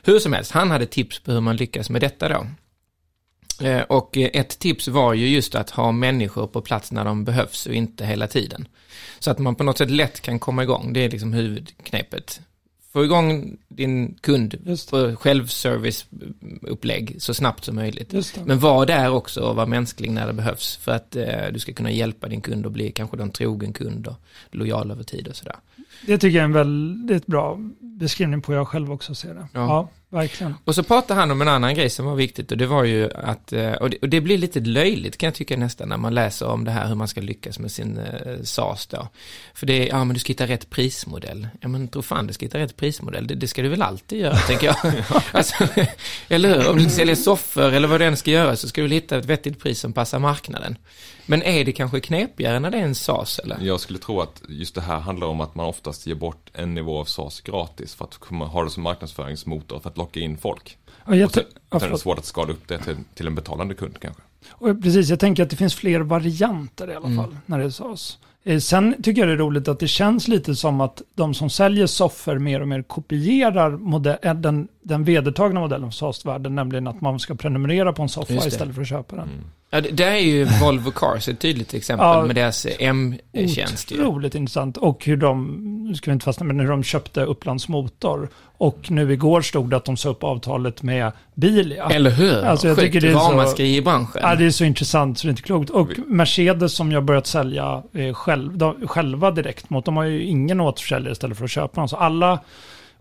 Hur 0.03 0.19
som 0.19 0.33
helst, 0.33 0.53
han 0.53 0.71
hade 0.71 0.87
tips 0.87 1.19
på 1.19 1.33
hur 1.33 1.41
man 1.41 1.57
lyckas 1.57 1.91
med 1.91 2.01
detta 2.01 2.29
då. 2.29 2.47
Eh, 3.61 3.81
Och 3.83 4.17
ett 4.17 4.59
tips 4.59 4.89
var 4.89 5.15
ju 5.15 5.29
just 5.29 5.55
att 5.55 5.71
ha 5.71 5.93
människor 5.93 6.47
på 6.47 6.61
plats 6.61 6.93
när 6.93 7.05
de 7.05 7.25
behövs 7.25 7.67
och 7.67 7.75
inte 7.75 8.07
hela 8.07 8.27
tiden. 8.27 8.69
Så 9.19 9.31
att 9.31 9.39
man 9.39 9.55
på 9.55 9.65
något 9.65 9.79
sätt 9.79 9.91
lätt 9.91 10.21
kan 10.21 10.39
komma 10.39 10.63
igång, 10.63 10.93
det 10.93 11.05
är 11.05 11.11
liksom 11.11 11.33
huvudknepet. 11.33 12.41
Få 12.93 13.05
igång 13.05 13.57
din 13.69 14.15
kund 14.21 14.55
på 14.91 15.17
självservice-upplägg 15.17 17.17
så 17.19 17.35
snabbt 17.35 17.65
som 17.65 17.77
möjligt. 17.77 18.37
Men 18.45 18.59
var 18.59 18.87
där 18.87 19.11
också 19.11 19.41
och 19.41 19.57
var 19.57 19.67
mänsklig 19.67 20.11
när 20.11 20.27
det 20.27 20.33
behövs 20.33 20.77
för 20.77 20.93
att 20.93 21.17
eh, 21.17 21.25
du 21.53 21.59
ska 21.59 21.73
kunna 21.73 21.91
hjälpa 21.91 22.29
din 22.29 22.41
kund 22.41 22.67
och 22.67 22.73
bli 22.73 22.93
kanske 22.93 23.23
en 23.23 23.31
trogen 23.31 23.73
kund 23.73 24.07
och 24.07 24.17
lojal 24.51 24.91
över 24.91 25.03
tid 25.03 25.29
och 25.29 25.37
sådär. 25.37 25.57
Det 26.07 26.19
tycker 26.19 26.37
jag 26.37 26.43
är 26.43 26.45
en 26.45 26.53
väldigt 26.53 27.27
bra 27.27 27.59
beskrivning 27.81 28.43
på 28.43 28.53
hur 28.53 28.59
jag 28.59 28.69
själv 28.69 28.93
också 28.93 29.15
ser 29.15 29.35
det. 29.35 29.47
Ja. 29.53 29.61
Ja, 29.67 29.91
verkligen. 30.11 30.55
Och 30.65 30.75
så 30.75 30.83
pratade 30.83 31.21
han 31.21 31.31
om 31.31 31.43
en 31.43 31.49
annan 31.49 31.75
grej 31.75 31.91
som 31.91 32.07
var 32.07 32.15
viktigt 32.15 32.53
och 32.53 32.59
det 32.59 32.67
var 32.67 32.85
ju 32.85 33.11
att, 33.13 33.53
eh, 33.53 33.73
och 33.73 33.91
det, 33.91 33.97
och 34.03 34.09
det 34.09 34.21
blir 34.21 34.39
lite 34.39 34.61
löjligt 34.61 35.19
kan 35.19 35.27
jag 35.27 35.35
tycka 35.35 35.57
nästan 35.57 35.89
när 35.89 35.97
man 35.97 36.15
läser 36.15 36.47
om 36.47 36.65
det 36.65 36.71
här 36.71 36.89
hur 36.89 36.95
man 36.95 37.09
ska 37.09 37.21
lyckas 37.21 37.59
med 37.59 37.73
sin 37.73 37.99
eh, 37.99 38.43
SAS 38.43 38.87
då. 38.87 39.09
För 39.55 39.67
det 39.67 39.73
är, 39.73 39.89
ja 39.89 40.05
men 40.05 40.15
du 40.15 40.21
ska 40.21 40.29
hitta 40.29 40.47
rätt 40.47 40.71
prismodell. 40.71 41.49
Ja 41.61 41.69
men 41.69 41.89
tro 41.89 42.03
fan 42.03 42.27
du 42.27 42.33
ska 42.33 42.47
hitta 42.47 42.59
rätt 42.59 42.77
prismodell, 42.77 43.27
det, 43.27 43.35
det 43.35 43.49
ska 43.49 43.63
du 43.63 43.69
väl 43.69 43.83
alltid 43.83 44.21
göra 44.21 44.37
tänker 44.47 44.67
jag. 44.67 44.77
alltså, 45.33 45.69
eller 46.29 46.49
hur, 46.49 46.71
om 46.71 46.79
du 46.79 46.91
säljer 46.91 47.15
soffor 47.15 47.73
eller 47.73 47.89
vad 47.89 48.01
du 48.01 48.05
än 48.05 48.17
ska 48.17 48.31
göra 48.31 48.57
så 48.57 48.69
ska 48.69 48.81
du 48.81 48.89
väl 48.89 48.93
hitta 48.93 49.19
ett 49.19 49.25
vettigt 49.25 49.61
pris 49.61 49.81
som 49.81 49.93
passar 49.93 50.19
marknaden. 50.19 50.77
Men 51.27 51.43
är 51.43 51.65
det 51.65 51.73
kanske 51.73 52.01
knepigare 52.01 52.59
när 52.61 52.71
det 52.71 52.79
är 52.79 52.83
en 52.83 52.95
SAS 52.95 53.39
eller? 53.39 53.59
Jag 53.61 53.81
skulle 53.81 53.99
tro 53.99 54.21
att 54.21 54.43
just 54.49 54.75
det 54.75 54.81
här 54.81 54.99
handlar 54.99 55.27
om 55.27 55.41
att 55.41 55.55
man 55.55 55.67
oftast 55.67 56.07
ger 56.07 56.15
bort 56.15 56.51
en 56.53 56.75
nivå 56.75 56.99
av 56.99 57.05
SAS 57.05 57.41
gratis 57.41 57.95
för 57.95 58.05
att 58.05 58.15
ha 58.51 58.65
det 58.65 58.71
som 58.71 58.83
marknadsföringsmotor 58.83 59.79
för 59.79 59.91
att 59.91 59.97
locka 59.97 60.21
in 60.21 60.39
folk. 60.39 60.79
Ja, 61.07 61.15
jag 61.17 61.27
Och 61.27 61.33
sen, 61.35 61.45
ja, 61.71 61.81
sen 61.81 61.89
är 61.89 61.93
det 61.93 61.99
svårt 61.99 62.19
att 62.19 62.25
skala 62.25 62.53
upp 62.53 62.69
det 62.69 62.79
till, 62.79 62.97
till 63.15 63.27
en 63.27 63.35
betalande 63.35 63.75
kund 63.75 63.99
kanske. 64.01 64.23
Och 64.51 64.83
precis, 64.83 65.09
jag 65.09 65.21
tänker 65.21 65.43
att 65.43 65.51
det 65.51 65.57
finns 65.57 65.75
fler 65.75 66.01
varianter 66.01 66.91
i 66.91 66.95
alla 66.95 67.07
Mm. 67.07 67.17
fall 67.25 67.37
när 67.47 67.59
det 67.59 67.73
sas. 67.73 68.19
Eh, 68.45 68.59
Sen 68.59 69.03
tycker 69.03 69.21
jag 69.23 69.29
det 69.29 69.33
är 69.33 69.37
roligt 69.37 69.69
att 69.69 69.79
det 69.79 69.89
känns 69.89 70.29
lite 70.29 70.57
som 70.57 70.81
att 70.81 71.03
de 71.15 71.35
som 71.35 71.51
säljer 71.51 71.87
soffor 71.87 72.39
mer 72.39 72.61
och 72.61 72.69
mer 72.69 72.83
kopierar 72.83 73.71
modell, 73.71 74.17
äh, 74.23 74.35
den, 74.35 74.69
den 74.83 75.05
vedertagna 75.05 75.61
modellen 75.61 75.91
för 75.93 75.97
SAS-världen, 75.97 76.55
nämligen 76.55 76.87
att 76.87 77.01
man 77.01 77.19
ska 77.21 77.35
prenumerera 77.35 77.93
på 77.93 78.03
en 78.03 78.09
soffa 78.09 78.35
istället 78.35 78.75
för 78.75 78.83
att 78.83 78.89
köpa 78.89 79.17
den. 79.17 79.29
Ja, 79.71 79.81
det, 79.81 79.91
det 79.91 80.05
är 80.05 80.17
ju 80.19 80.45
Volvo 80.61 80.91
Cars 80.91 81.29
ett 81.29 81.39
tydligt 81.41 81.75
exempel 81.75 82.07
Ja. 82.07 82.27
med 82.27 82.35
deras 82.37 82.67
M-tjänst 82.79 83.91
ju. 83.91 84.01
Otroligt 84.07 84.35
intressant. 84.35 84.77
Och 84.77 85.05
hur 85.05 85.17
de, 85.17 85.57
nu 85.89 85.95
ska 85.95 86.11
vi 86.11 86.13
inte 86.13 86.25
fastna, 86.25 86.47
men 86.47 86.61
hur 86.61 86.69
de 86.69 86.83
köpte 86.83 87.21
Upplands 87.23 87.69
Motor. 87.69 88.29
Och 88.59 88.79
nu 88.91 89.13
igår 89.13 89.41
stod 89.43 89.71
det 89.71 89.77
att 89.77 89.85
de 89.85 89.97
sa 89.97 90.09
upp 90.09 90.25
avtalet 90.25 90.83
med 90.83 91.13
Bilia. 91.35 91.85
Eller 91.87 92.11
hur? 92.11 92.45
Alltså, 92.45 92.69
jag 92.69 92.77
Sjukt 92.77 92.87
tycker 92.87 93.01
det 93.01 93.13
är 93.15 93.19
så- 93.19 93.31
ramaskri 93.33 93.77
i 93.77 93.83
branschen. 93.83 94.21
Ja, 94.23 94.35
det 94.35 94.45
är 94.47 94.51
så 94.51 94.65
intressant 94.65 95.19
så 95.19 95.27
det 95.27 95.29
är 95.29 95.33
inte 95.33 95.43
klokt. 95.43 95.71
Och 95.71 95.89
Mercedes 96.07 96.73
som 96.73 96.93
jag 96.93 97.05
börjat 97.05 97.27
sälja 97.27 97.83
eh, 97.93 98.15
själv, 98.15 98.57
de, 98.59 98.89
själva 98.89 99.31
direkt 99.31 99.71
mot, 99.71 99.85
de 99.85 99.97
har 99.97 100.05
ju 100.05 100.25
ingen 100.25 100.61
återförsäljare 100.61 101.13
istället 101.13 101.37
för 101.39 101.45
att 101.45 101.51
köpa 101.51 101.81
dem. 101.81 101.89
Så 101.89 101.97
alla 101.97 102.39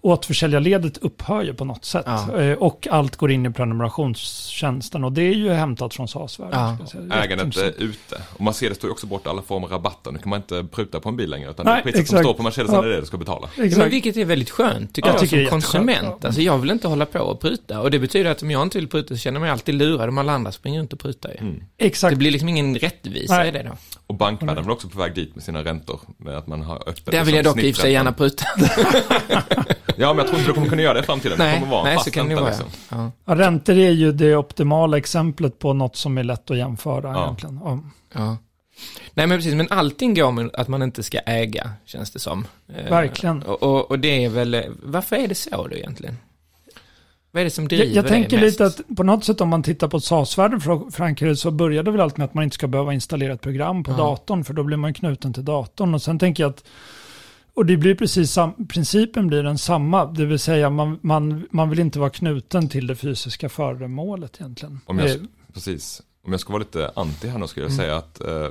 återförsäljarledet 0.05 0.97
upphör 0.97 1.43
ju 1.43 1.53
på 1.53 1.65
något 1.65 1.85
sätt. 1.85 2.03
Ja. 2.05 2.41
Eh, 2.41 2.53
och 2.57 2.87
allt 2.91 3.15
går 3.15 3.31
in 3.31 3.45
i 3.45 3.49
prenumerationstjänsten 3.53 5.03
och 5.03 5.11
det 5.11 5.21
är 5.21 5.33
ju 5.33 5.49
hämtat 5.51 5.93
från 5.93 6.07
SAS-världen. 6.07 6.77
Ja. 7.09 7.15
Ägandet 7.23 7.57
är 7.57 7.83
ute. 7.83 8.21
Och 8.33 8.41
Mercedes 8.41 8.77
tog 8.77 8.87
ju 8.87 8.91
också 8.91 9.07
bort 9.07 9.27
alla 9.27 9.41
former 9.41 9.67
av 9.67 9.71
rabatter. 9.73 10.11
Nu 10.11 10.19
kan 10.19 10.29
man 10.29 10.39
inte 10.39 10.63
pruta 10.71 10.99
på 10.99 11.09
en 11.09 11.17
bil 11.17 11.29
längre. 11.29 11.49
Utan 11.51 11.65
Nej, 11.65 11.75
det 11.75 11.81
priset 11.91 12.07
som 12.07 12.17
exakt. 12.17 12.25
står 12.25 12.33
på 12.33 12.43
Mercedes 12.43 12.71
Ja. 12.71 12.83
är 12.83 12.87
det 12.89 12.99
du 12.99 13.05
ska 13.05 13.17
betala. 13.17 13.41
Ja, 13.47 13.49
men 13.57 13.65
Exakt. 13.67 13.93
vilket 13.93 14.17
är 14.17 14.25
väldigt 14.25 14.49
skönt, 14.49 14.93
tycker 14.93 15.09
Ja, 15.09 15.13
jag, 15.13 15.21
jag 15.23 15.29
tycker 15.29 15.29
som 15.29 15.37
det 15.37 15.43
jätteskönt, 15.43 15.63
konsument. 15.63 16.17
ja. 16.21 16.27
Alltså, 16.27 16.41
jag 16.41 16.57
vill 16.57 16.71
inte 16.71 16.87
hålla 16.87 17.05
på 17.05 17.19
och 17.19 17.41
pruta. 17.41 17.81
Och 17.81 17.91
det 17.91 17.99
betyder 17.99 18.31
att 18.31 18.41
om 18.41 18.51
jag 18.51 18.61
inte 18.63 18.77
vill 18.77 18.87
pruta 18.87 19.07
så 19.07 19.17
känner 19.17 19.35
jag 19.35 19.41
mig 19.41 19.49
alltid 19.51 19.75
lurad 19.75 20.09
om 20.09 20.17
alla 20.17 20.31
andra 20.33 20.51
springer 20.51 20.79
runt 20.79 20.93
och 20.93 20.99
prutar 20.99 21.29
ju. 21.29 21.37
Mm. 21.37 21.63
Exakt. 21.77 22.11
Det 22.11 22.15
blir 22.17 22.31
liksom 22.31 22.49
ingen 22.49 22.75
rättvisa 22.77 23.37
Nej. 23.37 23.47
i 23.47 23.51
det 23.51 23.63
då. 23.63 23.71
Och 24.07 24.15
bankvärlden 24.15 24.57
är 24.57 24.61
väl 24.61 24.71
också 24.71 24.89
på 24.89 24.99
väg 24.99 25.15
dit 25.15 25.35
med 25.35 25.43
sina 25.43 25.63
räntor. 25.63 25.99
Med 26.17 26.37
att 26.37 26.47
man 26.47 26.61
har 26.61 26.75
öppet. 26.89 27.05
Där 27.11 27.23
vill 27.23 27.35
jag 27.35 27.43
dock 27.45 27.63
i 27.63 27.71
och 27.71 27.75
för 27.75 27.81
sig 27.81 27.91
gärna 27.91 28.11
pruta. 28.11 28.45
Ja, 29.97 30.07
men 30.13 30.17
jag 30.17 30.27
tror 30.27 30.39
inte 30.39 30.49
du 30.49 30.53
kommer 30.53 30.67
kunna 30.69 30.81
göra 30.81 30.93
det 30.93 30.99
i 30.99 31.03
framtiden. 31.03 31.37
det 31.37 31.43
nej, 31.43 31.59
kommer 31.59 31.71
vara 31.71 31.79
en 31.81 31.85
nej 31.85 31.93
fast 31.95 32.05
så 32.05 32.11
kan 32.11 32.25
det 32.29 32.35
ränta, 32.35 32.43
vara. 32.43 32.53
liksom. 32.53 32.69
Ja. 32.89 33.11
Ja, 33.25 33.35
räntor 33.35 33.75
är 33.77 33.91
ju 33.91 34.11
det 34.11 34.35
optimala 34.35 34.97
exemplet 34.97 35.59
på 35.59 35.73
något 35.73 35.95
som 35.95 36.17
är 36.17 36.23
lätt 36.23 36.51
att 36.51 36.57
jämföra 36.57 37.11
Ja. 37.13 37.23
egentligen. 37.23 37.59
Ja. 37.63 37.79
Ja. 38.13 38.37
Nej 39.13 39.27
men 39.27 39.37
precis, 39.37 39.53
men 39.55 39.67
allting 39.69 40.13
går 40.13 40.31
med 40.31 40.49
att 40.53 40.67
man 40.67 40.83
inte 40.83 41.03
ska 41.03 41.19
äga, 41.19 41.69
känns 41.85 42.11
det 42.11 42.19
som. 42.19 42.47
Eh, 42.75 42.89
Verkligen. 42.89 43.43
Och, 43.43 43.63
och, 43.63 43.91
och 43.91 43.99
det 43.99 44.25
är 44.25 44.29
väl, 44.29 44.63
varför 44.83 45.15
är 45.15 45.27
det 45.27 45.35
så 45.35 45.67
då 45.67 45.75
egentligen? 45.75 46.17
Vad 47.31 47.41
är 47.41 47.43
det 47.45 47.49
som 47.51 47.67
driver 47.67 47.85
Jag, 47.85 47.93
jag 47.95 48.03
det 48.03 48.09
tänker 48.09 48.37
mest? 48.41 48.45
lite 48.59 48.65
att 48.65 48.97
på 48.97 49.03
något 49.03 49.23
sätt 49.23 49.41
om 49.41 49.49
man 49.49 49.63
tittar 49.63 49.87
på 49.87 49.99
SAS-världen 49.99 50.61
Frankrike 50.91 51.35
så 51.35 51.51
började 51.51 51.91
väl 51.91 52.01
allt 52.01 52.17
med 52.17 52.25
att 52.25 52.33
man 52.33 52.43
inte 52.43 52.53
ska 52.53 52.67
behöva 52.67 52.93
installera 52.93 53.33
ett 53.33 53.41
program 53.41 53.83
på 53.83 53.91
Ja. 53.91 53.97
datorn 53.97 54.43
för 54.43 54.53
då 54.53 54.63
blir 54.63 54.77
man 54.77 54.93
knuten 54.93 55.33
till 55.33 55.45
datorn. 55.45 55.93
Och 55.93 56.01
sen 56.01 56.19
tänker 56.19 56.43
jag 56.43 56.49
att 56.49 56.63
och 57.55 57.65
det 57.65 57.77
blir 57.77 57.95
precis 57.95 58.31
sam, 58.31 58.67
principen 58.67 59.27
blir 59.27 59.43
den 59.43 59.57
samma, 59.57 60.05
det 60.05 60.25
vill 60.25 60.39
säga 60.39 60.69
man, 60.69 60.99
man, 61.01 61.47
man 61.51 61.69
vill 61.69 61.79
inte 61.79 61.99
vara 61.99 62.09
knuten 62.09 62.69
till 62.69 62.87
det 62.87 62.95
fysiska 62.95 63.49
föremålet 63.49 64.35
egentligen. 64.39 64.79
Om 64.85 64.99
jag, 64.99 65.27
precis. 65.53 66.01
Om 66.25 66.31
jag 66.31 66.39
ska 66.41 66.53
vara 66.53 66.59
lite 66.63 66.91
anti 66.95 67.27
här 67.27 67.39
nu 67.39 67.47
skulle 67.47 67.65
jag 67.65 67.73
Mm. 67.73 67.85
säga 67.85 67.97
att 67.97 68.21
eh, 68.21 68.47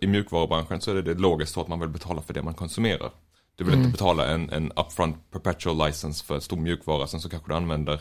i 0.00 0.06
mjukvarubranschen 0.06 0.80
så 0.80 0.90
är 0.96 1.02
det 1.02 1.14
logiskt 1.14 1.52
så 1.52 1.60
att 1.60 1.68
man 1.68 1.80
vill 1.80 1.88
betala 1.88 2.22
för 2.22 2.34
det 2.34 2.42
man 2.42 2.54
konsumerar. 2.54 3.10
Du 3.56 3.64
vill 3.64 3.74
Mm. 3.74 3.84
inte 3.86 3.92
betala 3.92 4.26
en, 4.26 4.50
en 4.50 4.72
upfront 4.72 5.30
perpetual 5.30 5.86
license 5.86 6.24
för 6.24 6.40
stor 6.40 6.56
mjukvara, 6.56 7.06
sen 7.06 7.20
så 7.20 7.28
kanske 7.28 7.50
du 7.50 7.54
använder 7.56 8.00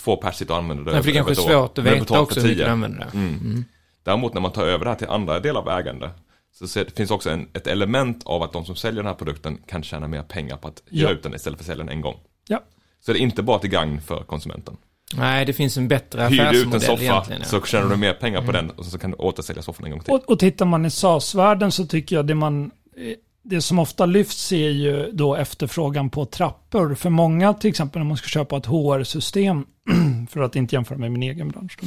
två 0.00 0.16
pers 0.16 0.36
sitter 0.36 0.52
och 0.54 0.58
använder 0.58 0.84
det 0.84 0.92
Nej, 0.92 1.02
för 1.02 1.10
det 1.10 1.14
kanske 1.14 1.32
är 1.32 1.34
svårt 1.34 1.78
att 1.78 1.84
veta 1.84 2.20
också 2.20 2.40
hur 2.40 2.46
mycket 2.48 2.58
10. 2.58 2.64
du 2.66 2.70
använder 2.72 2.98
det. 3.12 3.18
Mm. 3.18 3.64
Däremot 4.02 4.34
när 4.34 4.40
man 4.40 4.52
tar 4.52 4.66
över 4.66 4.84
det 4.84 4.90
här 4.90 4.98
till 4.98 5.08
andra 5.08 5.40
delar 5.40 5.60
av 5.60 5.68
ägande 5.68 6.10
så 6.58 6.66
det 6.84 6.96
finns 6.96 7.10
också 7.10 7.30
en, 7.30 7.48
ett 7.52 7.66
element 7.66 8.22
av 8.24 8.42
att 8.42 8.52
de 8.52 8.64
som 8.64 8.76
säljer 8.76 9.02
den 9.02 9.06
här 9.08 9.14
produkten 9.14 9.58
kan 9.66 9.82
tjäna 9.82 10.08
mer 10.08 10.22
pengar 10.22 10.56
på 10.56 10.68
att 10.68 10.82
hyra 10.86 11.08
Ja. 11.08 11.14
ut 11.14 11.22
den 11.22 11.34
istället 11.34 11.58
för 11.58 11.62
att 11.62 11.66
sälja 11.66 11.84
den 11.84 11.92
en 11.94 12.00
gång. 12.00 12.16
Ja. 12.48 12.62
Så 13.00 13.12
det 13.12 13.18
är 13.18 13.20
inte 13.20 13.42
bara 13.42 13.58
till 13.58 13.70
gagn 13.70 14.00
för 14.00 14.22
konsumenten. 14.22 14.76
Nej, 15.16 15.44
det 15.44 15.52
finns 15.52 15.76
en 15.76 15.88
bättre 15.88 16.22
Hyr 16.22 16.28
du 16.28 16.58
ut 16.58 16.66
en 16.66 16.74
affärsmodell 16.74 16.98
soffa 16.98 17.34
ja. 17.38 17.44
så 17.44 17.60
tjänar 17.62 17.90
du 17.90 17.96
mer 17.96 18.12
pengar 18.12 18.42
på 18.46 18.52
den 18.52 18.70
och 18.70 18.84
så 18.86 18.98
kan 18.98 19.10
du 19.10 19.16
återsälja 19.16 19.62
soffan 19.62 19.84
en 19.84 19.90
gång 19.90 20.00
till. 20.00 20.14
Och, 20.14 20.30
och 20.30 20.38
tittar 20.38 20.66
man 20.66 20.86
i 20.86 20.90
SAS-världen 20.90 21.72
så 21.72 21.86
tycker 21.86 22.16
jag 22.16 22.26
det 22.26 22.34
man 22.34 22.70
eh, 22.96 23.14
det 23.48 23.60
som 23.60 23.78
ofta 23.78 24.06
lyfts 24.06 24.52
är 24.52 24.70
ju 24.70 25.10
då 25.12 25.36
efterfrågan 25.36 26.10
på 26.10 26.24
trappor. 26.24 26.94
För 26.94 27.10
många, 27.10 27.54
till 27.54 27.70
exempel 27.70 28.00
när 28.00 28.06
man 28.06 28.16
ska 28.16 28.28
köpa 28.28 28.56
ett 28.56 28.66
HR-system, 28.66 29.64
för 30.30 30.40
att 30.40 30.56
inte 30.56 30.74
jämföra 30.74 30.98
med 30.98 31.12
min 31.12 31.22
egen 31.22 31.48
bransch, 31.48 31.78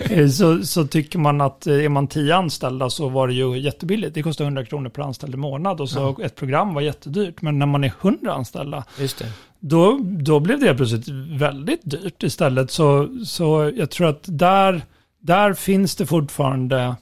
eh, 0.10 0.28
så, 0.28 0.62
så 0.62 0.86
tycker 0.86 1.18
man 1.18 1.40
att 1.40 1.66
eh, 1.66 1.84
är 1.84 1.88
man 1.88 2.06
tio 2.06 2.36
anställda 2.36 2.90
så 2.90 3.08
var 3.08 3.28
det 3.28 3.34
ju 3.34 3.58
jättebilligt. 3.58 4.14
Det 4.14 4.22
kostar 4.22 4.44
100 4.44 4.64
kronor 4.64 4.88
per 4.88 5.02
anställd 5.02 5.34
i 5.34 5.38
månad 5.38 5.80
och 5.80 5.90
så 5.90 6.20
ett 6.22 6.36
program 6.36 6.74
var 6.74 6.82
jättedyrt. 6.82 7.42
Men 7.42 7.58
när 7.58 7.66
man 7.66 7.84
är 7.84 7.92
100 8.00 8.32
anställda, 8.32 8.84
då, 9.60 9.98
då 10.02 10.40
blev 10.40 10.60
det 10.60 10.74
plötsligt 10.74 11.08
väldigt 11.40 11.80
dyrt 11.84 12.22
istället. 12.22 12.70
Så, 12.70 13.08
så 13.24 13.72
jag 13.76 13.90
tror 13.90 14.08
att 14.08 14.24
där, 14.26 14.82
där 15.20 15.54
finns 15.54 15.96
det 15.96 16.06
fortfarande, 16.06 16.96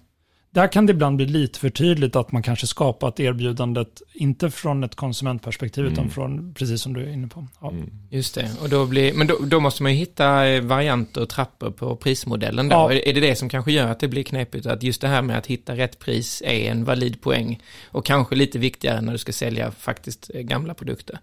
där 0.55 0.69
kan 0.69 0.87
det 0.87 0.91
ibland 0.91 1.17
bli 1.17 1.27
lite 1.27 1.59
för 1.59 1.71
tydligt 1.71 2.17
att 2.17 2.33
man 2.33 2.43
kanske 2.43 2.67
skapat 2.67 3.21
erbjudandet, 3.21 4.03
inte 4.13 4.51
från 4.51 4.85
ett 4.85 4.95
konsumentperspektiv, 4.95 5.87
utan 5.87 6.11
från, 6.11 6.55
precis 6.55 6.83
som 6.83 6.93
du 6.93 7.03
är 7.03 7.13
inne 7.13 7.29
på. 7.29 7.47
Ja. 7.61 7.71
Mm. 7.71 7.91
Just 8.11 8.35
det. 8.35 8.51
Och 8.63 8.69
då 8.69 8.87
blir, 8.87 9.15
men 9.15 9.27
då, 9.27 9.39
då 9.47 9.61
måste 9.61 9.83
man 9.83 9.93
ju 9.93 9.99
hitta 9.99 10.49
eh, 10.49 10.63
varianter 10.63 11.23
och 11.23 11.29
trappor 11.29 11.71
på 11.71 11.97
prismodellen 11.97 12.69
då. 12.69 12.77
Ja. 12.77 12.93
Är, 12.93 13.09
är 13.09 13.15
det 13.15 13.21
det 13.21 13.37
som 13.37 13.49
kanske 13.49 13.73
gör 13.73 13.89
att 13.89 14.01
det 14.01 14.09
blir 14.09 14.23
knepigt? 14.23 14.67
Att 14.67 14.83
just 14.83 15.01
det 15.01 15.09
här 15.09 15.23
med 15.23 15.39
att 15.39 15.47
hitta 15.47 15.77
rätt 15.77 15.99
pris 15.99 16.43
är 16.47 16.71
en 16.71 16.85
valid 16.85 17.21
poäng. 17.21 17.63
Och 17.85 18.05
kanske 18.05 18.35
lite 18.35 18.59
viktigare 18.59 19.01
när 19.01 19.13
du 19.13 19.19
ska 19.19 19.33
sälja 19.33 19.71
faktiskt 19.71 20.31
eh, 20.35 20.43
gamla 20.43 20.75
produkter. 20.75 21.19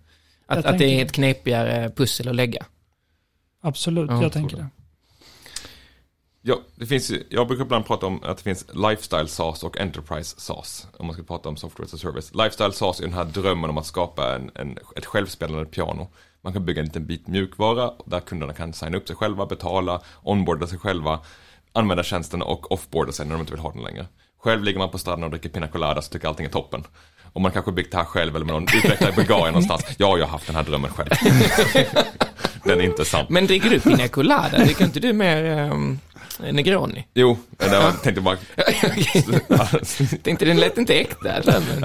Att, 0.45 0.65
att 0.65 0.79
det 0.79 0.99
är 0.99 1.05
ett 1.05 1.11
knepigare 1.11 1.91
pussel 1.95 2.27
att 2.27 2.35
lägga. 2.35 2.65
Absolut, 3.61 4.09
Ja, 4.09 4.21
jag 4.21 4.31
tänker 4.31 4.57
det. 4.57 4.67
Ja, 6.43 6.59
det 6.75 6.85
finns 6.85 7.11
jag 7.29 7.47
brukar 7.47 7.65
ibland 7.65 7.85
prata 7.85 8.05
om 8.05 8.23
att 8.23 8.37
det 8.37 8.43
finns 8.43 8.65
lifestyle 8.73 9.27
SaaS 9.27 9.63
och 9.63 9.79
enterprise 9.79 10.39
SaaS. 10.39 10.87
Om 10.97 11.05
man 11.05 11.13
ska 11.13 11.23
prata 11.23 11.49
om 11.49 11.57
software 11.57 11.85
as 11.85 11.93
a 11.93 11.97
service. 11.97 12.31
Lifestyle 12.33 12.73
SaaS 12.73 12.99
är 12.99 13.03
den 13.03 13.13
här 13.13 13.25
drömmen 13.25 13.69
om 13.69 13.77
att 13.77 13.85
skapa 13.85 14.35
en, 14.35 14.51
en, 14.55 14.77
ett 14.95 15.05
självspelande 15.05 15.65
piano. 15.65 16.07
Man 16.43 16.53
kan 16.53 16.65
bygga 16.65 16.79
en 16.79 16.85
liten 16.85 17.05
bit 17.05 17.27
mjukvara 17.27 17.91
där 18.05 18.19
kunderna 18.19 18.53
kan 18.53 18.73
signa 18.73 18.97
upp 18.97 19.07
sig 19.07 19.15
själva, 19.15 19.45
betala, 19.45 20.01
onboarda 20.23 20.67
sig 20.67 20.77
själva, 20.79 21.19
använda 21.73 22.03
tjänsten 22.03 22.41
och 22.41 22.71
offboarda 22.71 23.11
sig 23.11 23.25
när 23.25 23.33
de 23.33 23.39
inte 23.39 23.53
vill 23.53 23.61
ha 23.61 23.71
den 23.71 23.83
längre. 23.83 24.05
Själv 24.43 24.63
ligger 24.63 24.79
man 24.79 24.89
på 24.89 24.97
stranden 24.97 25.23
och 25.23 25.31
dricker 25.31 25.49
pina 25.49 25.67
colada 25.67 26.01
så 26.01 26.11
tycker 26.11 26.27
allting 26.27 26.45
är 26.45 26.49
toppen. 26.49 26.83
Och 27.33 27.41
man 27.41 27.51
kanske 27.51 27.71
byggt 27.71 27.91
det 27.91 27.97
här 27.97 28.05
själv 28.05 28.35
eller 28.35 28.45
med 28.45 28.53
någon 28.53 28.63
utvecklare 28.63 29.11
i 29.11 29.15
Bulgarien 29.15 29.47
någonstans. 29.53 29.85
Ja, 29.97 30.17
jag 30.17 30.25
har 30.25 30.31
haft 30.31 30.47
den 30.47 30.55
här 30.55 30.63
drömmen 30.63 30.91
själv. 30.91 31.09
den 32.63 32.79
är 32.79 32.83
inte 32.83 33.05
sann. 33.05 33.25
Men 33.29 33.47
dricker 33.47 33.69
du 33.69 33.79
Pina 33.79 34.07
Colada? 34.07 34.57
Dricker 34.57 34.85
inte 34.85 34.99
du 34.99 35.13
mer 35.13 35.71
um, 35.71 35.99
Negroni? 36.41 37.07
Jo, 37.13 37.37
jag 37.59 38.01
tänkte 38.01 38.21
bara 38.21 38.37
Tänkte 40.23 40.45
den 40.45 40.57
lät 40.59 40.77
inte 40.77 40.93
äkta 40.93 41.31
eller? 41.33 41.59
Men, 41.69 41.81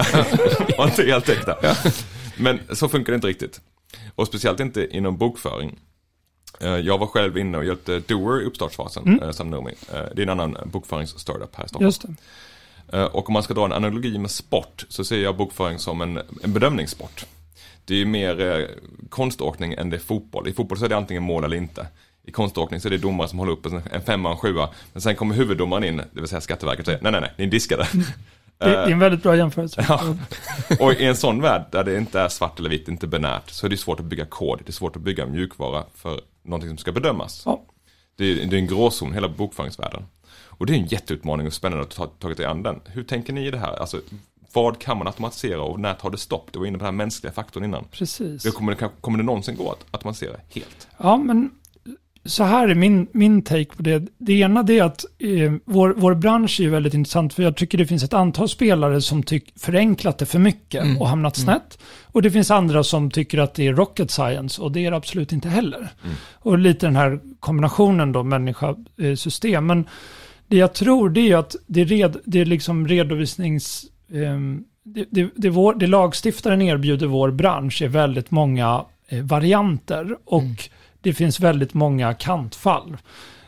var 0.77 0.85
inte 0.85 1.03
helt 1.03 1.29
äkta. 1.29 1.55
Men 2.37 2.59
så 2.69 2.89
funkar 2.89 3.11
det 3.13 3.15
inte 3.15 3.27
riktigt. 3.27 3.61
Och 4.15 4.27
speciellt 4.27 4.59
inte 4.59 4.87
inom 4.97 5.17
bokföring. 5.17 5.79
Eh, 6.59 6.69
Jag 6.75 6.97
var 6.97 7.07
själv 7.07 7.37
inne 7.37 7.57
och 7.57 7.65
hjälpte 7.65 7.99
Doer 7.99 8.41
i 8.41 8.45
uppstartsfasen, 8.45 9.07
mm. 9.07 9.33
som 9.33 9.49
Nomi. 9.49 9.73
Eh, 9.93 10.01
Det 10.15 10.21
är 10.21 10.23
en 10.23 10.29
annan 10.29 10.57
bokföringsstartup 10.65 11.55
här 11.55 11.65
i 11.65 11.67
Stockholm. 11.67 11.85
Just 11.85 12.01
det. 12.01 12.97
Eh, 12.97 13.03
Och 13.05 13.29
om 13.29 13.33
man 13.33 13.43
ska 13.43 13.53
dra 13.53 13.65
en 13.65 13.71
analogi 13.73 14.17
med 14.17 14.31
sport 14.31 14.85
så 14.89 15.03
ser 15.05 15.17
jag 15.23 15.37
bokföring 15.37 15.79
som 15.79 16.01
en, 16.01 16.17
en 16.43 16.53
bedömningssport. 16.53 17.25
Det 17.85 17.93
är 17.93 17.97
ju 17.97 18.05
mer 18.05 18.39
eh, 18.41 18.65
konståkning 19.09 19.73
än 19.73 19.89
det 19.89 19.97
är 19.97 20.01
fotboll. 20.01 20.47
I 20.47 20.53
fotboll 20.53 20.77
så 20.77 20.85
är 20.85 20.89
det 20.89 20.97
antingen 20.97 21.23
mål 21.23 21.43
eller 21.43 21.57
inte. 21.57 21.87
I 22.27 22.31
konståkning 22.31 22.79
så 22.79 22.87
är 22.87 22.89
det 22.89 22.97
domare 22.97 23.27
som 23.27 23.39
håller 23.39 23.51
upp 23.51 23.65
en, 23.65 24.01
femma 24.01 24.29
och 24.29 24.35
en 24.35 24.39
sjua. 24.39 24.69
Men 24.93 25.01
sen 25.01 25.15
kommer 25.15 25.35
huvuddomaren 25.35 25.83
in, 25.83 25.97
det 25.97 26.05
vill 26.13 26.27
säga 26.27 26.41
Skatteverket 26.41 26.79
och 26.79 26.85
säger 26.85 27.01
nej, 27.01 27.11
nej, 27.11 27.21
nej, 27.21 27.31
ni 27.37 27.43
är 27.43 27.47
diskade. 27.47 27.87
Det 27.93 28.65
det 28.65 28.75
är 28.75 28.91
en 28.91 28.99
väldigt 28.99 29.23
bra 29.23 29.35
jämförelse. 29.35 29.85
Ja. 29.89 30.15
Och 30.79 30.93
i 30.93 31.05
en 31.05 31.15
sån 31.15 31.41
värld 31.41 31.65
där 31.71 31.83
det 31.83 31.97
inte 31.97 32.19
är 32.19 32.27
svart 32.27 32.59
eller 32.59 32.69
vitt, 32.69 32.87
inte 32.87 33.07
binärt, 33.07 33.49
så 33.49 33.65
är 33.65 33.69
det 33.69 33.77
svårt 33.77 33.99
att 33.99 34.05
bygga 34.05 34.25
kod. 34.25 34.59
Det 34.59 34.69
är 34.69 34.73
svårt 34.73 34.95
att 34.95 35.01
bygga 35.01 35.25
mjukvara 35.25 35.83
för 35.95 36.21
någonting 36.43 36.69
som 36.69 36.77
ska 36.77 36.91
bedömas. 36.91 37.43
Ja. 37.45 37.61
Det, 38.15 38.25
är, 38.25 38.45
det 38.45 38.55
är 38.55 38.59
en 38.59 38.67
gråzon, 38.67 39.13
hela 39.13 39.29
bokföringsvärlden. 39.29 40.05
Och 40.29 40.65
det 40.65 40.73
är 40.73 40.77
en 40.77 40.85
jätteutmaning 40.85 41.47
och 41.47 41.53
spännande 41.53 41.83
att 41.83 41.95
ta 41.95 42.05
tagit 42.05 42.39
i 42.39 42.45
an 42.45 42.63
den. 42.63 42.81
Hur 42.85 43.03
tänker 43.03 43.33
ni 43.33 43.47
i 43.47 43.51
det 43.51 43.57
här? 43.57 43.79
Alltså, 43.79 44.01
vad 44.53 44.79
kan 44.79 44.97
man 44.97 45.07
automatisera 45.07 45.61
och 45.61 45.79
när 45.79 45.93
tar 45.93 46.09
det 46.09 46.17
stopp? 46.17 46.49
Du 46.51 46.59
var 46.59 46.65
inne 46.65 46.77
på 46.77 46.85
den 46.85 46.93
här 46.93 46.97
mänskliga 46.97 47.33
faktorn 47.33 47.63
innan. 47.63 47.85
Precis. 47.91 48.43
Det 48.43 48.51
kommer, 48.51 48.75
det, 48.75 48.89
kommer 49.01 49.17
det 49.17 49.23
någonsin 49.23 49.55
gå 49.55 49.71
att 49.71 49.85
automatisera 49.91 50.37
helt? 50.49 50.87
Ja, 50.97 51.17
men 51.17 51.51
så 52.27 52.43
här 52.43 52.67
är 52.67 52.75
min, 52.75 53.07
min 53.11 53.41
take 53.41 53.75
på 53.75 53.83
det. 53.83 54.07
Det 54.17 54.33
ena 54.33 54.63
det 54.63 54.79
är 54.79 54.83
att 54.83 55.05
eh, 55.19 55.53
vår, 55.65 55.93
vår 55.97 56.15
bransch 56.15 56.59
är 56.59 56.63
ju 56.63 56.69
väldigt 56.69 56.93
intressant 56.93 57.33
för 57.33 57.43
jag 57.43 57.55
tycker 57.55 57.77
det 57.77 57.87
finns 57.87 58.03
ett 58.03 58.13
antal 58.13 58.49
spelare 58.49 59.01
som 59.01 59.23
tyck, 59.23 59.53
förenklat 59.59 60.17
det 60.17 60.25
för 60.25 60.39
mycket 60.39 60.99
och 60.99 61.09
hamnat 61.09 61.35
snett. 61.35 61.79
Och 62.03 62.21
det 62.21 62.31
finns 62.31 62.51
andra 62.51 62.83
som 62.83 63.11
tycker 63.11 63.37
att 63.37 63.53
det 63.53 63.67
är 63.67 63.73
rocket 63.73 64.11
science 64.11 64.61
och 64.61 64.71
det 64.71 64.85
är 64.85 64.91
det 64.91 64.97
absolut 64.97 65.31
inte 65.31 65.49
heller. 65.49 65.87
Och 66.33 66.57
lite 66.57 66.85
den 66.85 66.95
här 66.95 67.19
kombinationen 67.39 68.11
då 68.11 68.23
människa-system. 68.23 69.65
Men 69.65 69.87
det 70.47 70.57
jag 70.57 70.73
tror 70.73 71.09
det 71.09 71.31
är 71.31 71.37
att 71.37 71.55
det, 71.67 71.83
red, 71.83 72.17
det 72.25 72.39
är 72.39 72.45
liksom 72.45 72.87
redovisnings... 72.87 73.85
ehm, 74.13 74.63
det, 74.83 75.05
det, 75.09 75.29
det, 75.35 75.49
vår, 75.49 75.73
det 75.73 75.87
lagstiftaren 75.87 76.61
erbjuder 76.61 77.07
vår 77.07 77.31
bransch 77.31 77.81
är 77.81 77.87
väldigt 77.87 78.31
många 78.31 78.85
eh, 79.07 79.23
varianter 79.23 80.17
och 80.25 80.69
det 81.07 81.13
finns 81.13 81.39
väldigt 81.39 81.73
många 81.73 82.13
kantfall. 82.13 82.97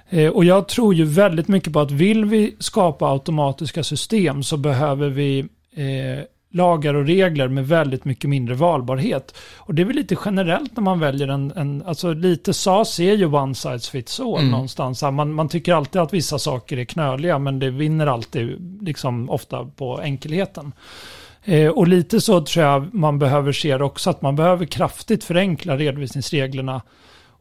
Eh, 0.10 0.30
och 0.30 0.46
jag 0.46 0.68
tror 0.68 0.94
ju 0.94 1.06
väldigt 1.06 1.48
mycket 1.48 1.74
på 1.74 1.80
att 1.80 1.92
vill 1.92 2.26
vi 2.26 2.56
skapa 2.60 3.12
automatiska 3.12 3.84
system 3.84 4.44
så 4.44 4.58
behöver 4.58 5.10
vi 5.10 5.40
eh, 5.76 6.24
lagar 6.52 6.94
och 6.94 7.06
regler 7.06 7.48
med 7.48 7.68
väldigt 7.68 8.06
mycket 8.06 8.30
mindre 8.30 8.56
valbarhet. 8.56 9.38
Och 9.58 9.76
det 9.76 9.82
är 9.82 9.86
väl 9.86 9.96
lite 9.96 10.18
generellt 10.26 10.76
när 10.76 10.84
man 10.84 11.00
väljer 11.00 11.28
en, 11.28 11.52
en 11.56 11.84
alltså 11.86 12.14
lite 12.14 12.54
SAS 12.54 13.00
är 13.00 13.14
ju 13.14 13.26
one 13.26 13.56
size 13.56 13.92
fits 13.92 14.20
all 14.20 14.40
Mm. 14.40 14.52
någonstans. 14.52 15.02
Man, 15.02 15.34
man 15.34 15.50
tycker 15.50 15.74
alltid 15.74 16.02
att 16.02 16.14
vissa 16.14 16.40
saker 16.40 16.78
är 16.78 16.86
knöliga 16.86 17.40
men 17.40 17.60
det 17.60 17.70
vinner 17.70 18.08
alltid 18.08 18.78
liksom 18.82 19.30
ofta 19.30 19.66
på 19.66 20.02
enkelheten. 20.02 20.72
Eh, 21.44 21.70
och 21.70 21.88
lite 21.88 22.22
så 22.22 22.42
tror 22.42 22.66
jag 22.66 22.94
man 22.94 23.20
behöver 23.20 23.52
se 23.52 23.78
det 23.78 23.84
också, 23.84 24.10
att 24.10 24.22
man 24.22 24.36
behöver 24.36 24.66
kraftigt 24.66 25.24
förenkla 25.24 25.78
redovisningsreglerna 25.78 26.82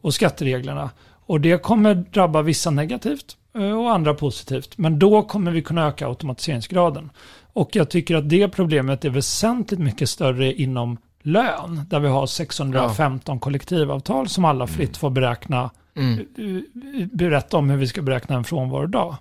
och 0.00 0.14
skattereglerna. 0.14 0.90
Och 1.26 1.40
det 1.40 1.62
kommer 1.62 1.94
drabba 1.94 2.42
vissa 2.42 2.70
negativt 2.70 3.36
eh, 3.54 3.78
och 3.78 3.92
andra 3.92 4.14
positivt. 4.14 4.78
Men 4.78 4.98
då 4.98 5.22
kommer 5.22 5.50
vi 5.50 5.62
kunna 5.62 5.86
öka 5.86 6.06
automatiseringsgraden. 6.06 7.10
Och 7.52 7.76
jag 7.76 7.90
tycker 7.90 8.16
att 8.16 8.28
det 8.28 8.48
problemet 8.48 9.04
är 9.04 9.10
väsentligt 9.10 9.80
mycket 9.80 10.08
större 10.08 10.52
inom 10.52 10.98
lön, 11.22 11.82
där 11.88 12.00
vi 12.00 12.08
har 12.08 12.26
615 12.26 13.40
kollektivavtal 13.40 14.28
som 14.28 14.44
alla 14.44 14.66
fritt 14.66 14.96
får 14.96 15.10
beräkna, 15.10 15.70
mm. 15.96 16.18
eh, 16.18 17.06
berätta 17.12 17.56
om 17.56 17.70
hur 17.70 17.76
vi 17.76 17.86
ska 17.86 18.02
beräkna 18.02 18.36
en 18.36 18.44
frånvarodag. 18.44 19.16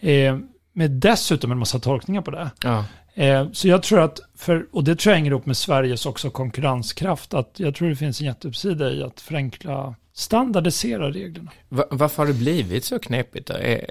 Eh, 0.00 0.38
med 0.72 0.90
dessutom 0.90 1.52
en 1.52 1.58
massa 1.58 1.78
tolkningar 1.78 2.22
på 2.22 2.30
det. 2.30 2.50
Ja. 2.62 2.84
Eh, 3.14 3.46
så 3.52 3.68
jag 3.68 3.82
tror 3.82 4.00
att, 4.00 4.20
för, 4.36 4.66
och 4.72 4.84
det 4.84 4.96
tror 4.96 5.10
jag 5.10 5.16
hänger 5.16 5.30
ihop 5.30 5.46
med 5.46 5.56
Sveriges 5.56 6.06
också 6.06 6.30
konkurrenskraft, 6.30 7.34
att 7.34 7.54
jag 7.56 7.74
tror 7.74 7.88
det 7.88 7.96
finns 7.96 8.20
en 8.20 8.26
jätteuppsida 8.26 8.90
i 8.90 9.02
att 9.02 9.20
förenkla, 9.20 9.94
standardisera 10.14 11.10
reglerna. 11.10 11.50
Va, 11.68 11.84
varför 11.90 12.22
har 12.22 12.26
det 12.26 12.38
blivit 12.38 12.84
så 12.84 12.98
knepigt? 12.98 13.50
Är, 13.50 13.86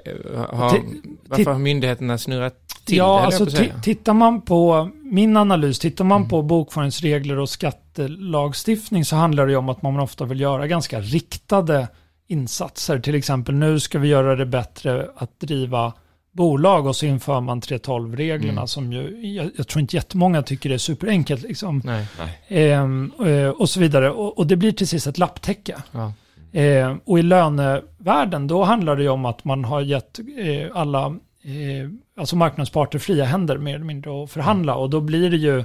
har, 0.56 0.80
varför 1.28 1.52
har 1.52 1.58
myndigheterna 1.58 2.18
snurrat 2.18 2.54
till 2.84 2.96
ja, 2.96 3.18
det, 3.18 3.24
alltså 3.24 3.64
tittar 3.82 4.14
man 4.14 4.40
på 4.40 4.90
min 5.02 5.36
analys, 5.36 5.78
tittar 5.78 6.04
man 6.04 6.28
på 6.28 6.42
bokföringsregler 6.42 7.38
och 7.38 7.48
skattelagstiftning 7.48 9.04
så 9.04 9.16
handlar 9.16 9.46
det 9.46 9.56
om 9.56 9.68
att 9.68 9.82
man 9.82 10.00
ofta 10.00 10.24
vill 10.24 10.40
göra 10.40 10.66
ganska 10.66 11.00
riktade 11.00 11.88
insatser. 12.28 12.98
Till 12.98 13.14
exempel 13.14 13.54
nu 13.54 13.80
ska 13.80 13.98
vi 13.98 14.08
göra 14.08 14.36
det 14.36 14.46
bättre 14.46 15.10
att 15.16 15.40
driva 15.40 15.92
bolag 16.32 16.86
och 16.86 16.96
så 16.96 17.06
inför 17.06 17.40
man 17.40 17.60
3.12-reglerna 17.60 18.52
Mm. 18.52 18.66
som 18.66 18.92
ju, 18.92 19.26
jag, 19.34 19.50
jag 19.56 19.68
tror 19.68 19.80
inte 19.80 19.96
jättemånga 19.96 20.42
tycker 20.42 20.68
det 20.68 20.74
är 20.74 20.78
superenkelt 20.78 21.42
liksom. 21.42 21.82
Nej. 21.84 22.06
Ehm, 22.48 23.12
eh, 23.26 23.48
och 23.48 23.68
så 23.68 23.80
vidare. 23.80 24.10
Och, 24.10 24.38
och 24.38 24.46
det 24.46 24.56
blir 24.56 24.72
till 24.72 24.88
sist 24.88 25.06
ett 25.06 25.18
lapptäcke. 25.18 25.82
Ja. 25.92 26.12
Eh, 26.60 26.96
och 27.04 27.18
i 27.18 27.22
lönevärlden 27.22 28.46
då 28.46 28.64
handlar 28.64 28.96
det 28.96 29.02
ju 29.02 29.08
om 29.08 29.24
att 29.24 29.44
man 29.44 29.64
har 29.64 29.80
gett 29.80 30.18
eh, 30.18 30.66
alla 30.74 31.06
eh, 31.42 31.90
alltså 32.16 32.36
marknadsparter 32.36 32.98
fria 32.98 33.24
händer 33.24 33.58
mer 33.58 33.74
eller 33.74 33.84
mindre 33.84 34.24
att 34.24 34.30
förhandla. 34.30 34.74
Och 34.74 34.90
då 34.90 35.00
blir 35.00 35.30
det 35.30 35.36
ju 35.36 35.58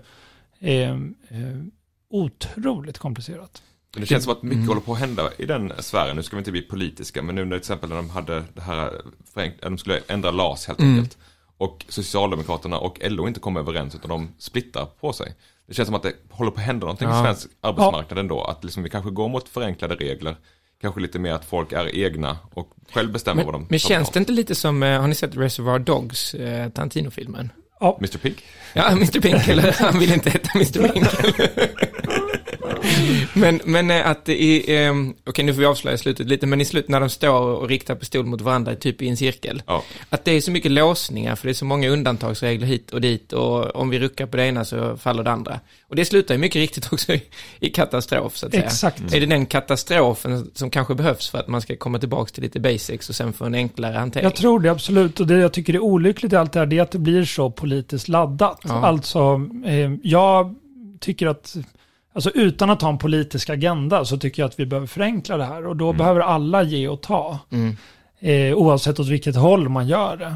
eh, 0.60 0.92
eh, 0.92 1.58
otroligt 2.10 2.98
komplicerat. 2.98 3.62
Men 3.98 4.02
det 4.02 4.08
känns 4.08 4.24
som 4.24 4.34
att 4.34 4.44
mycket 4.44 4.56
Mm. 4.58 4.68
håller 4.68 4.82
på 4.82 4.94
att 4.94 5.00
hända 5.00 5.30
i 5.38 5.46
den 5.46 5.74
sfären. 5.80 6.16
Nu 6.16 6.24
ska 6.24 6.36
vi 6.36 6.40
inte 6.40 6.52
bli 6.52 6.62
politiska, 6.62 7.22
men 7.22 7.36
nu 7.36 7.46
när 7.46 7.50
till 7.52 7.58
exempel 7.58 7.90
när 7.90 7.96
de 7.96 8.10
hade 8.10 8.44
det 8.54 8.62
här, 8.62 8.92
förenk- 9.36 9.54
att 9.56 9.62
de 9.62 9.78
skulle 9.78 10.00
ändra 10.08 10.32
LAS 10.32 10.68
helt 10.68 10.80
Mm. 10.80 10.94
enkelt. 10.96 11.18
Och 11.58 11.86
Socialdemokraterna 11.90 12.78
och 12.78 12.98
LO 13.02 13.28
inte 13.28 13.40
kommer 13.40 13.60
överens 13.60 13.96
utan 13.96 14.10
de 14.10 14.30
splittar 14.38 14.86
på 14.86 15.14
sig. 15.14 15.34
Det 15.68 15.74
känns 15.74 15.86
som 15.88 15.96
att 15.96 16.04
det 16.04 16.14
håller 16.30 16.52
på 16.52 16.60
att 16.60 16.66
hända 16.66 16.86
någonting 16.86 17.08
Ja. 17.10 17.20
i 17.20 17.24
svensk 17.24 17.48
arbetsmarknad 17.62 18.20
ändå. 18.20 18.42
Att 18.44 18.64
liksom 18.64 18.84
vi 18.84 18.90
kanske 18.90 19.12
går 19.12 19.30
mot 19.30 19.50
förenklade 19.50 19.96
regler. 19.96 20.36
Kanske 20.82 21.02
lite 21.02 21.20
mer 21.20 21.34
att 21.34 21.46
folk 21.46 21.72
är 21.72 21.96
egna 21.96 22.38
och 22.54 22.70
själv 22.94 23.12
bestämmer 23.12 23.44
vad 23.44 23.54
de 23.54 23.62
Men, 23.62 23.68
men 23.70 23.80
känns 23.80 24.10
det 24.10 24.20
inte 24.20 24.32
lite 24.32 24.56
som, 24.56 24.84
eh, 24.84 25.02
har 25.02 25.08
ni 25.08 25.16
sett 25.16 25.36
Reservoir 25.38 25.80
Dogs, 25.80 26.34
eh, 26.34 26.70
Tarantino-filmen? 26.70 27.50
Mr 28.00 28.18
Pig? 28.18 28.44
Ja, 28.74 28.88
Mr 28.92 29.20
Pink, 29.20 29.48
eller 29.48 29.72
han 29.80 30.00
vill 30.00 30.14
inte 30.14 30.30
heta 30.30 30.50
Mr 30.56 30.88
Pink. 30.88 31.08
men, 33.34 33.62
men 33.66 33.92
eh, 33.92 34.10
att 34.10 34.30
är, 34.30 34.70
eh, 34.70 34.94
okej 35.26 35.46
nu 35.46 35.54
får 35.54 35.60
vi 35.60 35.66
avslöja 35.66 35.98
slutet 35.98 36.28
lite, 36.28 36.46
men 36.48 36.62
i 36.62 36.66
slutet 36.66 36.90
när 36.90 37.00
de 37.00 37.10
står 37.10 37.42
och 37.42 37.70
riktar 37.70 37.96
pistol 37.96 38.26
mot 38.26 38.42
varandra, 38.42 38.76
typ 38.76 39.02
i 39.02 39.08
en 39.08 39.18
cirkel. 39.18 39.64
Ja. 39.68 39.84
Att 40.10 40.26
det 40.26 40.32
är 40.32 40.42
så 40.42 40.52
mycket 40.52 40.72
låsningar, 40.72 41.36
för 41.36 41.48
det 41.48 41.52
är 41.52 41.54
så 41.54 41.66
många 41.66 41.90
undantagsregler 41.90 42.68
hit 42.68 42.92
och 42.92 43.02
dit 43.02 43.34
och 43.34 43.76
om 43.76 43.90
vi 43.90 44.00
ruckar 44.00 44.26
på 44.26 44.38
det 44.38 44.46
ena 44.46 44.66
så 44.66 44.98
faller 44.98 45.24
det 45.24 45.32
andra. 45.32 45.60
Och 45.90 45.96
det 45.96 46.06
slutar 46.06 46.36
ju 46.36 46.40
mycket 46.40 46.60
riktigt 46.60 46.88
också 46.94 47.14
i, 47.14 47.24
i 47.60 47.70
katastrof, 47.70 48.38
så 48.38 48.46
att 48.46 48.52
säga. 48.52 48.64
Exakt. 48.64 49.14
Är 49.14 49.20
det 49.20 49.26
den 49.26 49.46
katastrofen 49.46 50.52
som 50.54 50.70
kanske 50.70 50.96
behövs 50.96 51.30
för 51.30 51.38
att 51.38 51.48
man 51.48 51.62
ska 51.62 51.76
komma 51.76 52.00
tillbaka 52.00 52.32
till 52.32 52.44
lite 52.44 52.60
basics 52.60 53.10
och 53.10 53.16
sen 53.16 53.34
få 53.34 53.46
en 53.46 53.54
enklare 53.54 53.98
hantering? 53.98 54.24
Jag 54.24 54.36
tror 54.36 54.60
det 54.60 54.72
absolut. 54.72 55.20
Och 55.20 55.28
det 55.28 55.38
jag 55.38 55.54
tycker 55.54 55.74
är 55.74 55.80
olyckligt 55.80 56.34
i 56.34 56.36
allt 56.36 56.54
det 56.54 56.60
här 56.60 56.66
det 56.66 56.78
är 56.78 56.82
att 56.82 56.92
det 56.92 57.00
blir 57.00 57.26
så 57.26 57.52
politiskt 57.52 58.08
laddat. 58.08 58.60
Ja. 58.64 58.74
Alltså, 58.74 59.42
eh, 59.66 59.92
jag 60.04 60.56
tycker 61.00 61.28
att, 61.28 61.56
alltså 62.18 62.30
utan 62.30 62.70
att 62.70 62.82
ha 62.82 62.90
en 62.90 62.98
politisk 62.98 63.50
agenda 63.50 64.06
så 64.06 64.18
tycker 64.18 64.42
jag 64.42 64.48
att 64.50 64.60
vi 64.60 64.66
behöver 64.66 64.88
förenkla 64.88 65.38
det 65.38 65.46
här. 65.46 65.68
Och 65.68 65.76
då 65.76 65.94
behöver 65.94 66.20
alla 66.20 66.64
ge 66.64 66.88
och 66.88 67.02
ta. 67.02 67.40
Mm. 67.50 67.76
Eh, 68.20 68.58
oavsett 68.58 69.00
åt 69.00 69.08
vilket 69.08 69.36
håll 69.36 69.70
man 69.70 69.88
gör 69.88 70.18
det. 70.18 70.36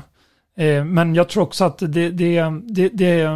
Eh, 0.66 0.86
men 0.86 1.16
jag 1.16 1.30
tror 1.30 1.44
också 1.44 1.66
att 1.66 1.78
det, 1.78 1.88
det, 1.88 2.44
det, 2.64 2.90
det 2.90 3.28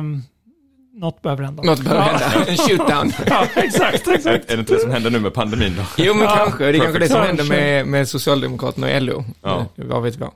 något 0.96 1.22
behöver 1.22 1.44
hända. 1.44 1.64
Något 1.64 1.80
behöver 1.80 2.04
hända, 2.04 2.46
en 2.52 2.58
shootdown. 2.58 3.12
Ja, 3.28 3.48
exakt, 3.56 4.08
exakt. 4.08 4.26
Är, 4.26 4.32
är 4.32 4.56
det 4.56 4.60
inte 4.60 4.74
det 4.74 4.80
som 4.80 4.92
händer 4.92 5.10
nu 5.12 5.20
med 5.20 5.34
pandemin 5.34 5.76
då? 5.78 5.84
Jo, 6.04 6.14
men 6.14 6.24
Ja, 6.24 6.36
kanske. 6.38 6.64
Det 6.72 6.78
är 6.78 6.82
kanske 6.82 7.00
det 7.00 7.08
som 7.10 7.22
händer 7.22 7.44
med, 7.44 7.88
med 7.88 8.08
Socialdemokraterna 8.08 8.88
och 8.96 9.02
LO. 9.02 9.26
Ja. 9.42 9.66
Ja. 9.76 9.84
Vad 9.86 10.04
vet 10.04 10.20
jag. 10.20 10.32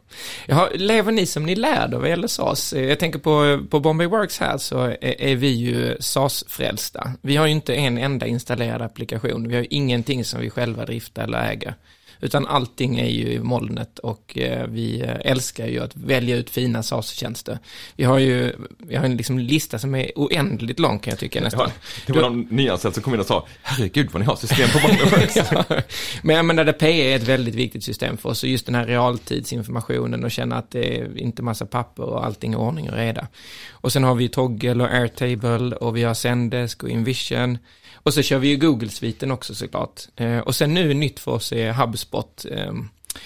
Jaha, 0.45 0.67
lever 0.73 1.11
ni 1.11 1.25
som 1.25 1.45
ni 1.45 1.55
lär 1.55 1.87
då 1.87 1.99
vad 1.99 2.09
gäller 2.09 2.27
SAS? 2.27 2.73
Eh, 2.73 2.83
Jag 2.85 2.99
tänker 2.99 3.19
på, 3.19 3.59
på 3.69 3.79
Bombay 3.79 4.07
Works 4.07 4.39
här 4.39 4.57
så 4.57 4.79
är, 4.81 5.21
är 5.21 5.35
vi 5.35 5.47
ju 5.47 5.97
SAS-frälsta. 5.99 7.11
Vi 7.21 7.35
har 7.35 7.45
ju 7.45 7.51
inte 7.51 7.75
en 7.75 7.97
enda 7.97 8.27
installerad 8.27 8.81
applikation. 8.81 9.47
Vi 9.47 9.55
har 9.55 9.61
ju 9.61 9.67
ingenting 9.69 10.25
som 10.25 10.39
vi 10.41 10.49
själva 10.49 10.85
driftar 10.85 11.23
eller 11.23 11.49
äger. 11.51 11.73
Utan 12.21 12.47
allting 12.47 12.99
är 12.99 13.09
ju 13.09 13.31
i 13.31 13.39
molnet 13.39 13.99
och 13.99 14.37
eh, 14.37 14.67
vi 14.67 15.01
eh, 15.01 15.31
älskar 15.31 15.67
ju 15.67 15.79
att 15.83 15.95
välja 15.95 16.35
ut 16.35 16.49
fina 16.49 16.83
SAS-tjänster. 16.83 17.59
Vi 17.95 18.03
har 18.03 18.19
ju 18.19 18.55
vi 18.77 18.95
har 18.95 19.05
en 19.05 19.17
liksom 19.17 19.39
lista 19.39 19.79
som 19.79 19.95
är 19.95 20.11
oändligt 20.15 20.79
lång 20.79 20.99
kan 20.99 21.11
jag 21.11 21.19
tycka 21.19 21.41
nästan. 21.41 21.69
Ja, 21.69 21.73
det 22.05 22.13
var 22.13 22.21
någon 22.21 22.47
nyanställd 22.49 22.93
som 22.93 23.03
kom 23.03 23.13
in 23.13 23.19
och 23.19 23.25
sa, 23.25 23.47
herregud 23.61 24.09
vad 24.11 24.21
ni 24.21 24.25
har 24.25 24.35
system 24.35 24.69
på 24.69 24.79
Bombay 24.87 25.27
ja. 25.35 25.81
Men 26.21 26.35
jag 26.35 26.45
menar, 26.45 26.65
det 26.65 26.73
PE 26.73 27.11
är 27.11 27.15
ett 27.15 27.27
väldigt 27.27 27.55
viktigt 27.55 27.83
system 27.83 28.17
för 28.17 28.29
oss 28.29 28.43
och 28.43 28.49
just 28.49 28.65
den 28.65 28.75
här 28.75 28.85
realtidsinformationen 28.85 30.23
och 30.23 30.31
känna 30.31 30.55
att 30.55 30.71
det 30.71 30.99
är 30.99 31.17
inte 31.17 31.43
massa 31.43 31.65
papper 31.65 32.03
och 32.03 32.25
allting 32.25 32.53
är 32.53 32.57
ordning 32.57 32.89
och 32.89 32.95
reda. 32.95 33.27
Och 33.71 33.91
sen 33.91 34.03
har 34.03 34.15
vi 34.15 34.29
Toggle 34.29 34.83
och 34.83 34.93
Airtable 34.93 35.75
och 35.75 35.97
vi 35.97 36.03
har 36.03 36.13
Zendesk 36.13 36.83
och 36.83 36.89
Invision. 36.89 37.57
Och 37.93 38.13
så 38.13 38.21
kör 38.21 38.39
vi 38.39 38.47
ju 38.47 38.57
Google-sviten 38.57 39.31
också 39.31 39.55
såklart. 39.55 40.01
Eh, 40.15 40.37
och 40.37 40.55
sen 40.55 40.73
nu 40.73 40.93
nytt 40.93 41.19
för 41.19 41.31
oss 41.31 41.51
är 41.51 41.73
HubSpot. 41.73 42.45
Eh, 42.51 42.73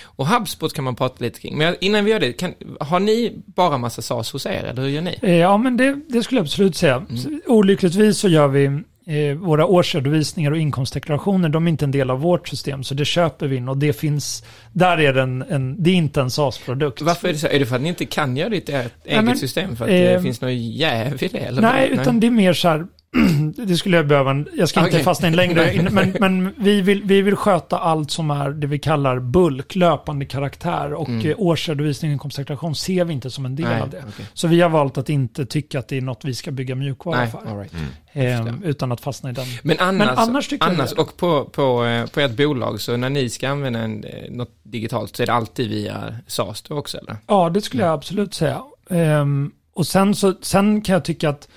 och 0.04 0.28
HubSpot 0.28 0.74
kan 0.74 0.84
man 0.84 0.96
prata 0.96 1.16
lite 1.24 1.40
kring. 1.40 1.58
Men 1.58 1.76
innan 1.82 2.06
vi 2.06 2.12
gör 2.12 2.20
det, 2.20 2.34
kan, 2.34 2.54
har 2.80 3.00
ni 3.00 3.34
bara 3.46 3.78
massa 3.78 4.02
SAS 4.02 4.32
hos 4.32 4.46
er 4.46 4.64
eller 4.64 4.82
hur 4.82 4.90
gör 4.90 5.02
ni? 5.02 5.20
Eh, 5.22 5.36
Ja, 5.36 5.58
men 5.58 5.78
det, 5.78 6.00
det 6.10 6.24
skulle 6.24 6.40
jag 6.40 6.46
absolut 6.46 6.76
säga. 6.76 6.96
Mm. 6.96 7.42
Olyckligtvis 7.46 8.18
så 8.18 8.28
gör 8.28 8.48
vi 8.48 8.66
eh, 9.08 9.38
våra 9.38 9.66
årsredovisningar 9.66 10.52
och 10.52 10.58
inkomstdeklarationer, 10.58 11.50
de 11.50 11.68
är 11.68 11.72
inte 11.72 11.86
en 11.86 11.92
del 11.92 12.10
av 12.10 12.20
vårt 12.20 12.48
system, 12.48 12.84
så 12.84 12.94
det 12.94 13.06
köper 13.06 13.48
vi 13.48 13.56
in 13.56 13.70
och 13.70 13.78
det 13.78 13.94
finns, 13.94 14.44
där 14.74 14.98
är 14.98 15.14
det 15.14 15.22
en, 15.22 15.42
en 15.42 15.84
det 15.84 15.90
är 15.90 15.96
inte 15.96 16.22
en 16.22 16.32
SAS-produkt. 16.32 17.02
Varför 17.02 17.28
är 17.28 17.34
det 17.34 17.40
så? 17.40 17.48
Är 17.48 17.60
det 17.60 17.66
för 17.66 17.76
att 17.76 17.82
ni 17.82 17.90
inte 17.90 18.06
kan 18.06 18.38
göra 18.38 18.50
ditt 18.50 18.70
eget 18.70 18.92
men, 19.06 19.38
system? 19.38 19.76
För 19.76 19.86
att 19.86 19.92
det 19.92 20.14
eh, 20.14 20.22
finns 20.22 20.42
något 20.42 20.54
jäv 20.54 21.24
i 21.24 21.28
det? 21.28 21.38
Eller 21.38 21.62
Nej, 21.62 21.90
vad? 21.90 22.00
utan 22.00 22.20
det 22.20 22.28
är 22.28 22.32
mer 22.32 22.54
så 22.54 22.68
här, 22.68 22.86
det 23.68 23.78
skulle 23.78 23.98
jag 23.98 24.08
behöva, 24.08 24.32
en- 24.32 24.48
jag 24.54 24.70
ska 24.70 24.80
inte 24.80 24.90
Okej. 24.92 25.04
fastna 25.04 25.28
in 25.28 25.36
längre, 25.36 25.90
men, 25.92 26.16
men 26.20 26.54
vi, 26.58 26.82
vill, 26.82 27.04
vi 27.04 27.22
vill 27.22 27.36
sköta 27.36 27.78
allt 27.80 28.12
som 28.12 28.32
är 28.32 28.50
det 28.50 28.68
vi 28.68 28.80
kallar 28.80 29.20
bulk, 29.20 29.76
löpande 29.76 30.26
karaktär 30.26 30.94
och 30.94 31.10
Mm. 31.10 31.22
mm. 31.26 31.36
årsredovisning 31.40 32.12
och 32.12 32.14
inkomstdeklaration 32.14 32.76
ser 32.76 33.06
vi 33.06 33.14
inte 33.14 33.30
som 33.30 33.46
en 33.46 33.56
del 33.56 33.66
Nej, 33.66 33.82
av 33.82 33.90
det. 33.90 34.04
okej. 34.08 34.26
Så 34.34 34.48
vi 34.48 34.62
har 34.62 34.70
valt 34.70 34.98
att 34.98 35.10
inte 35.10 35.46
tycka 35.46 35.80
att 35.80 35.88
det 35.88 35.98
är 35.98 36.02
något 36.02 36.26
vi 36.26 36.34
ska 36.36 36.52
bygga 36.52 36.76
mjukvara 36.76 37.18
Nej, 37.18 37.28
för. 37.28 37.38
all 37.52 37.58
right. 37.58 37.74
Ehm, 38.14 38.64
utan 38.64 38.92
att 38.92 39.02
fastna 39.02 39.30
i 39.30 39.34
den. 39.34 39.46
Men 39.64 39.78
annars, 39.80 40.08
Men 40.08 40.18
annars 40.18 40.50
annars 40.60 40.92
och 40.92 41.18
på, 41.18 41.46
på, 41.46 41.86
eh, 41.86 42.06
på 42.06 42.20
ert 42.20 42.38
bolag, 42.38 42.82
så 42.82 42.98
när 42.98 43.10
ni 43.10 43.30
ska 43.30 43.50
använda 43.50 43.80
en, 43.80 44.04
eh, 44.04 44.32
något 44.32 44.52
digitalt 44.64 45.16
så 45.16 45.24
är 45.24 45.28
det 45.28 45.34
alltid 45.34 45.70
via 45.70 46.16
SAS 46.28 46.62
då 46.62 46.78
också 46.78 46.98
eller? 46.98 47.18
Ja, 47.28 47.50
det 47.50 47.62
skulle 47.62 47.84
jag 47.84 47.94
absolut 47.94 48.34
säga. 48.34 48.62
Ehm, 48.90 49.52
och 49.74 49.88
sen, 49.88 50.16
så, 50.16 50.34
sen 50.42 50.82
kan 50.82 50.94
jag 50.94 51.06
tycka 51.06 51.30
att 51.30 51.48
eh, 51.48 51.50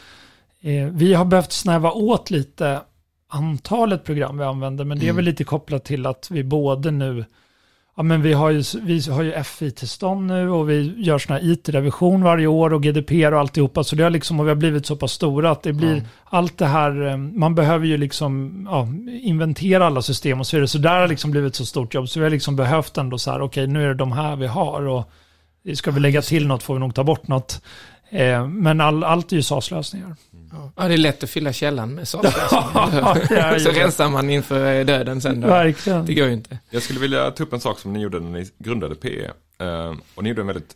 vi 0.93 1.15
har 1.15 1.25
behövt 1.25 1.53
snäva 1.53 1.91
åt 1.93 2.31
lite 2.31 2.81
antalet 3.29 4.05
program 4.05 4.39
vi 4.39 4.45
använder, 4.45 4.85
men 4.85 4.99
det 4.99 5.05
är 5.05 5.07
Mm. 5.07 5.17
väl 5.17 5.25
lite 5.25 5.45
kopplat 5.45 5.85
till 5.85 6.07
att 6.07 6.29
vi 6.31 6.45
både 6.45 6.91
nu, 6.91 7.25
ja 7.97 8.03
men 8.03 8.23
vi 8.23 8.33
har 8.33 8.51
ju, 8.51 8.63
vi 8.83 9.01
har 9.11 9.23
ju 9.23 9.43
FI-tillstånd 9.45 10.27
nu 10.27 10.51
och 10.51 10.71
vi 10.71 10.95
gör 10.97 11.19
sån 11.19 11.33
här 11.37 11.51
IT-revision 11.53 12.23
varje 12.23 12.47
år 12.47 12.73
och 12.73 12.83
GDPR 12.83 13.33
och 13.33 13.41
alltihopa, 13.41 13.85
så 13.85 13.97
det 13.97 14.03
har 14.03 14.11
liksom, 14.11 14.41
och 14.41 14.47
vi 14.47 14.51
har 14.51 14.57
blivit 14.57 14.87
så 14.87 14.97
pass 14.97 15.13
stora 15.13 15.51
att 15.51 15.63
det 15.63 15.73
blir 15.73 15.97
Ja. 15.97 16.03
allt 16.25 16.59
det 16.59 16.67
här, 16.67 17.07
eh, 17.07 17.17
man 17.17 17.55
behöver 17.55 17.87
ju 17.87 17.97
liksom 17.97 18.67
ja, 18.71 18.89
inventera 19.23 19.87
alla 19.87 20.03
system 20.03 20.41
och 20.41 20.47
så 20.47 20.57
vidare, 20.57 20.69
så 20.69 20.79
där 20.79 21.01
har 21.01 21.09
liksom 21.09 21.31
blivit 21.31 21.55
så 21.55 21.67
stort 21.67 21.95
jobb, 21.95 22.09
så 22.09 22.19
vi 22.21 22.25
har 22.25 22.31
liksom 22.31 22.57
behövt 22.57 22.99
ändå 22.99 23.19
så 23.19 23.31
här, 23.31 23.41
okej 23.43 23.67
nu 23.67 23.85
är 23.85 23.89
det 23.89 23.95
de 23.95 24.13
här 24.13 24.37
vi 24.37 24.47
har 24.47 24.83
och 24.87 25.11
ska 25.75 25.91
vi 25.91 26.01
lägga 26.01 26.23
till 26.23 26.47
något 26.47 26.63
får 26.63 26.75
vi 26.75 26.81
nog 26.81 26.95
ta 26.95 27.05
bort 27.05 27.29
något. 27.29 27.63
Eh, 28.11 28.47
men 28.49 28.81
all, 28.81 29.05
allt 29.05 29.33
är 29.33 29.37
ju 29.37 29.43
SAS-lösningar. 29.43 30.17
Ja, 30.77 30.89
det 30.89 30.95
är 30.95 30.99
lätt 30.99 31.23
att 31.25 31.31
fylla 31.31 31.53
källan 31.53 31.95
med 31.95 32.09
SAS. 32.09 32.35
Ja, 32.51 33.59
så 33.59 33.71
rensar 33.71 34.09
man 34.09 34.31
inför 34.31 34.85
döden 34.85 35.21
sen 35.21 35.41
då. 35.41 35.49
Verkligen. 35.49 36.07
Det 36.07 36.15
går 36.15 36.27
ju 36.27 36.33
inte. 36.33 36.59
Jag 36.71 36.83
skulle 36.83 37.01
vilja 37.01 37.31
ta 37.31 37.43
upp 37.43 37.53
en 37.53 37.61
sak 37.61 37.79
som 37.79 37.93
ni 37.93 38.01
gjorde 38.01 38.21
när 38.21 38.31
ni 38.31 38.47
grundade 38.59 38.95
PE. 38.95 39.31
Eh, 39.59 39.93
och 40.15 40.23
ni 40.23 40.29
gjorde 40.29 40.41
en 40.41 40.47
väldigt, 40.47 40.71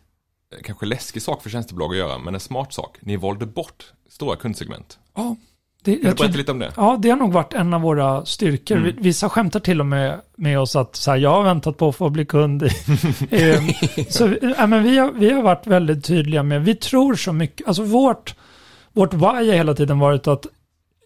eh, 0.57 0.63
kanske 0.65 0.87
läskig 0.87 1.23
sak 1.23 1.43
för 1.43 1.51
tjänstebolag 1.51 1.91
att 1.91 1.97
göra, 1.97 2.19
men 2.19 2.35
en 2.35 2.41
smart 2.41 2.73
sak. 2.73 2.97
Ni 3.01 3.17
valde 3.17 3.47
bort 3.47 3.85
stora 4.11 4.37
kundsegment. 4.37 4.99
Ja, 5.17 5.37
det, 5.85 5.93
Kan 5.93 6.01
du 6.03 6.09
jag 6.09 6.17
tror, 6.17 6.27
berätta 6.27 6.39
lite 6.39 6.53
om 6.53 6.59
det? 6.59 6.73
ja, 6.77 6.99
det 7.03 7.11
har 7.11 7.17
nog 7.17 7.33
varit 7.33 7.53
en 7.55 7.75
av 7.75 7.81
våra 7.81 8.25
styrkor. 8.25 8.77
Mm. 8.77 8.87
Vi- 8.97 9.03
Vissa 9.03 9.29
skämtar 9.29 9.61
till 9.61 9.81
och 9.81 9.87
med 9.87 10.21
med 10.37 10.59
oss 10.61 10.77
att 10.77 10.97
så 10.97 11.11
här, 11.11 11.19
jag 11.19 11.31
har 11.31 11.43
väntat 11.43 11.77
på 11.77 11.89
att 11.89 11.97
få 11.97 12.11
bli 12.11 12.25
kund. 12.27 12.63
eh, 13.31 13.63
så 14.09 14.35
ja, 14.59 14.67
men 14.67 14.83
vi, 14.83 14.99
har, 14.99 15.13
vi 15.13 15.31
har 15.31 15.43
varit 15.43 15.67
väldigt 15.67 16.05
tydliga 16.05 16.43
med, 16.43 16.65
vi 16.65 16.75
tror 16.75 17.15
så 17.15 17.33
mycket, 17.33 17.69
alltså 17.69 17.83
vårt, 17.83 18.35
vårt 18.93 19.15
why 19.15 19.21
har 19.21 19.53
hela 19.53 19.75
tiden 19.75 19.99
varit 19.99 20.27
att 20.27 20.47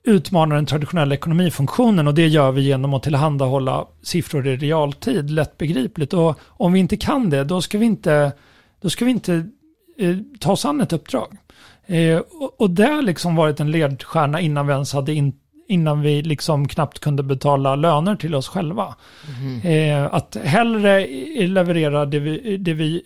utmana 0.04 0.54
den 0.54 0.66
traditionella 0.66 1.14
ekonomifunktionen 1.14 2.06
och 2.06 2.14
det 2.14 2.26
gör 2.26 2.52
vi 2.52 2.62
genom 2.62 2.94
att 2.94 3.02
tillhandahålla 3.02 3.86
siffror 4.02 4.46
i 4.46 4.56
realtid, 4.56 5.30
lättbegripligt. 5.30 6.12
Och 6.12 6.38
om 6.42 6.72
vi 6.72 6.80
inte 6.80 6.96
kan 6.96 7.30
det, 7.30 7.44
då 7.44 7.62
ska 7.62 7.78
vi 7.78 7.86
inte, 7.86 8.32
då 8.80 8.90
ska 8.90 9.04
vi 9.04 9.10
inte 9.10 9.48
eh, 9.98 10.16
ta 10.40 10.52
oss 10.52 10.64
an 10.64 10.80
ett 10.80 10.92
uppdrag. 10.92 11.36
Eh, 11.86 12.18
och, 12.18 12.60
och 12.60 12.70
det 12.70 12.86
har 12.86 13.02
liksom 13.02 13.36
varit 13.36 13.60
en 13.60 13.70
ledstjärna 13.70 14.40
innan 14.40 14.66
vi 14.66 14.72
ens 14.72 14.92
hade 14.92 15.14
in, 15.14 15.32
innan 15.68 16.02
vi 16.02 16.22
liksom 16.22 16.68
knappt 16.68 16.98
kunde 16.98 17.22
betala 17.22 17.76
löner 17.76 18.16
till 18.16 18.34
oss 18.34 18.48
själva. 18.48 18.94
Mhm. 19.28 19.60
Eh, 19.60 20.14
att 20.14 20.36
hellre 20.44 21.06
leverera 21.46 22.06
det 22.06 22.18
vi, 22.18 22.56
det 22.56 22.74
vi, 22.74 23.02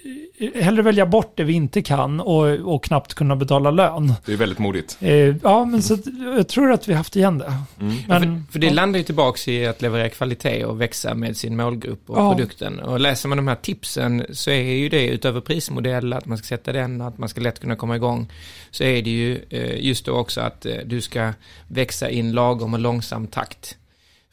hellre 0.55 0.83
välja 0.83 1.07
bort 1.07 1.33
det 1.37 1.45
vi 1.45 1.53
inte 1.53 1.83
kan 1.83 2.21
och, 2.21 2.75
och 2.75 2.85
knappt 2.85 3.15
kunna 3.15 3.37
betala 3.37 3.71
lön. 3.71 4.13
Det 4.27 4.33
är 4.33 4.37
väldigt 4.37 4.59
modigt. 4.59 4.97
Eh, 5.01 5.13
ja, 5.43 5.65
men 5.65 5.83
så 5.83 5.99
jag 6.37 6.49
tror 6.49 6.73
att 6.73 6.89
vi 6.89 6.95
haft 6.95 7.17
igen 7.17 7.39
det. 7.39 7.53
Mm. 7.81 7.97
Men, 8.09 8.21
för, 8.47 8.53
för 8.53 8.59
det 8.59 8.71
landar 8.71 8.99
ju 8.99 9.05
tillbaka 9.05 9.51
i 9.51 9.67
att 9.67 9.83
leverera 9.83 10.09
kvalitet 10.09 10.65
och 10.65 10.81
växa 10.81 11.15
med 11.15 11.37
sin 11.37 11.57
målgrupp 11.57 12.11
och 12.11 12.19
Ja. 12.19 12.35
produkten. 12.35 12.79
Och 12.81 13.01
läser 13.01 13.29
man 13.29 13.39
de 13.39 13.49
här 13.49 13.55
tipsen 13.55 14.27
så 14.31 14.51
är 14.51 14.63
ju 14.73 14.89
det 14.89 15.07
utöver 15.09 15.41
prismodell, 15.41 16.13
att 16.13 16.27
man 16.27 16.39
ska 16.39 16.47
sätta 16.47 16.73
den, 16.73 17.01
att 17.01 17.19
man 17.19 17.29
ska 17.29 17.41
lätt 17.41 17.61
kunna 17.61 17.77
komma 17.77 17.97
igång. 17.97 18.33
Så 18.71 18.85
är 18.85 19.03
det 19.03 19.11
ju 19.11 19.45
eh, 19.51 19.85
just 19.87 20.05
då 20.05 20.13
också 20.13 20.41
att 20.41 20.67
eh, 20.67 20.75
du 20.87 21.01
ska 21.01 21.33
växa 21.69 22.11
i 22.11 22.21
en 22.21 22.33
lagom 22.33 22.75
och 22.75 22.81
långsam 22.81 23.27
takt. 23.27 23.77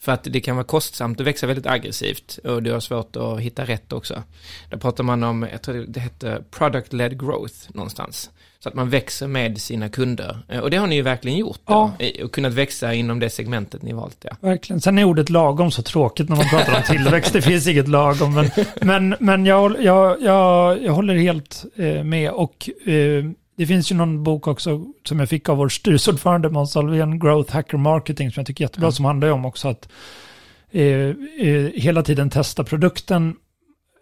För 0.06 0.12
att 0.12 0.24
det 0.24 0.40
kan 0.42 0.56
vara 0.56 0.66
kostsamt 0.66 1.20
att 1.22 1.28
växa 1.28 1.48
väldigt 1.48 1.66
aggressivt 1.66 2.40
och 2.44 2.64
du 2.64 2.72
har 2.72 2.80
svårt 2.80 3.16
att 3.16 3.40
hitta 3.40 3.66
rätt 3.66 3.94
också. 3.94 4.24
Där 4.70 4.78
pratar 4.78 5.04
man 5.04 5.24
om, 5.24 5.48
jag 5.52 5.62
tror 5.62 5.86
det 5.88 6.00
heter 6.00 6.44
product-led 6.52 7.18
growth 7.26 7.56
någonstans. 7.74 8.30
Så 8.60 8.70
att 8.70 8.76
man 8.76 8.90
växer 8.90 9.28
med 9.28 9.62
sina 9.62 9.90
kunder. 9.90 10.40
Eh, 10.50 10.60
Och 10.60 10.70
det 10.72 10.78
har 10.78 10.88
ni 10.88 10.96
ju 10.96 11.02
verkligen 11.02 11.38
gjort 11.38 11.60
då. 11.66 11.92
Ja. 12.00 12.24
Och 12.24 12.32
kunnat 12.32 12.54
växa 12.54 12.94
inom 12.94 13.20
det 13.20 13.30
segmentet 13.30 13.82
ni 13.82 13.94
valt, 13.94 14.18
ja. 14.30 14.36
Verkligen. 14.40 14.82
Sen 14.82 14.98
är 14.98 15.04
ordet 15.04 15.30
lagom 15.30 15.72
så 15.72 15.82
tråkigt 15.82 16.30
när 16.30 16.36
man 16.36 16.50
pratar 16.50 16.76
om 16.78 16.84
tillväxt. 16.98 17.34
Det 17.34 17.42
finns 17.42 17.68
inget 17.68 17.88
lagom. 17.88 18.34
Men, 18.34 18.50
men, 18.82 19.16
men 19.20 19.46
jag, 19.46 19.84
jag, 19.84 20.22
jag, 20.22 20.84
jag 20.84 20.94
håller 20.94 21.16
helt 21.16 21.66
eh, 21.76 22.04
med. 22.04 22.32
Och 22.32 22.70
eh, 22.86 23.24
det 23.56 23.66
finns 23.68 23.92
ju 23.92 23.96
någon 23.96 24.24
bok 24.24 24.48
också 24.48 24.86
som 25.08 25.20
jag 25.20 25.30
fick 25.30 25.50
av 25.50 25.58
vår 25.58 25.70
styrelseordförande 25.70 26.50
Måns 26.50 26.76
Alvén, 26.78 27.20
Growth 27.20 27.54
Hacker 27.54 27.78
Marketing, 27.78 28.32
som 28.32 28.42
jag 28.42 28.48
tycker 28.48 28.64
är 28.64 28.66
jättebra, 28.66 28.88
Ja. 28.88 28.92
som 28.92 29.06
handlar 29.06 29.30
om 29.32 29.46
också 29.46 29.68
att 29.68 29.90
eh, 30.72 30.84
eh, 31.40 31.72
hela 31.74 32.04
tiden 32.04 32.30
testa 32.30 32.64
produkten 32.64 33.36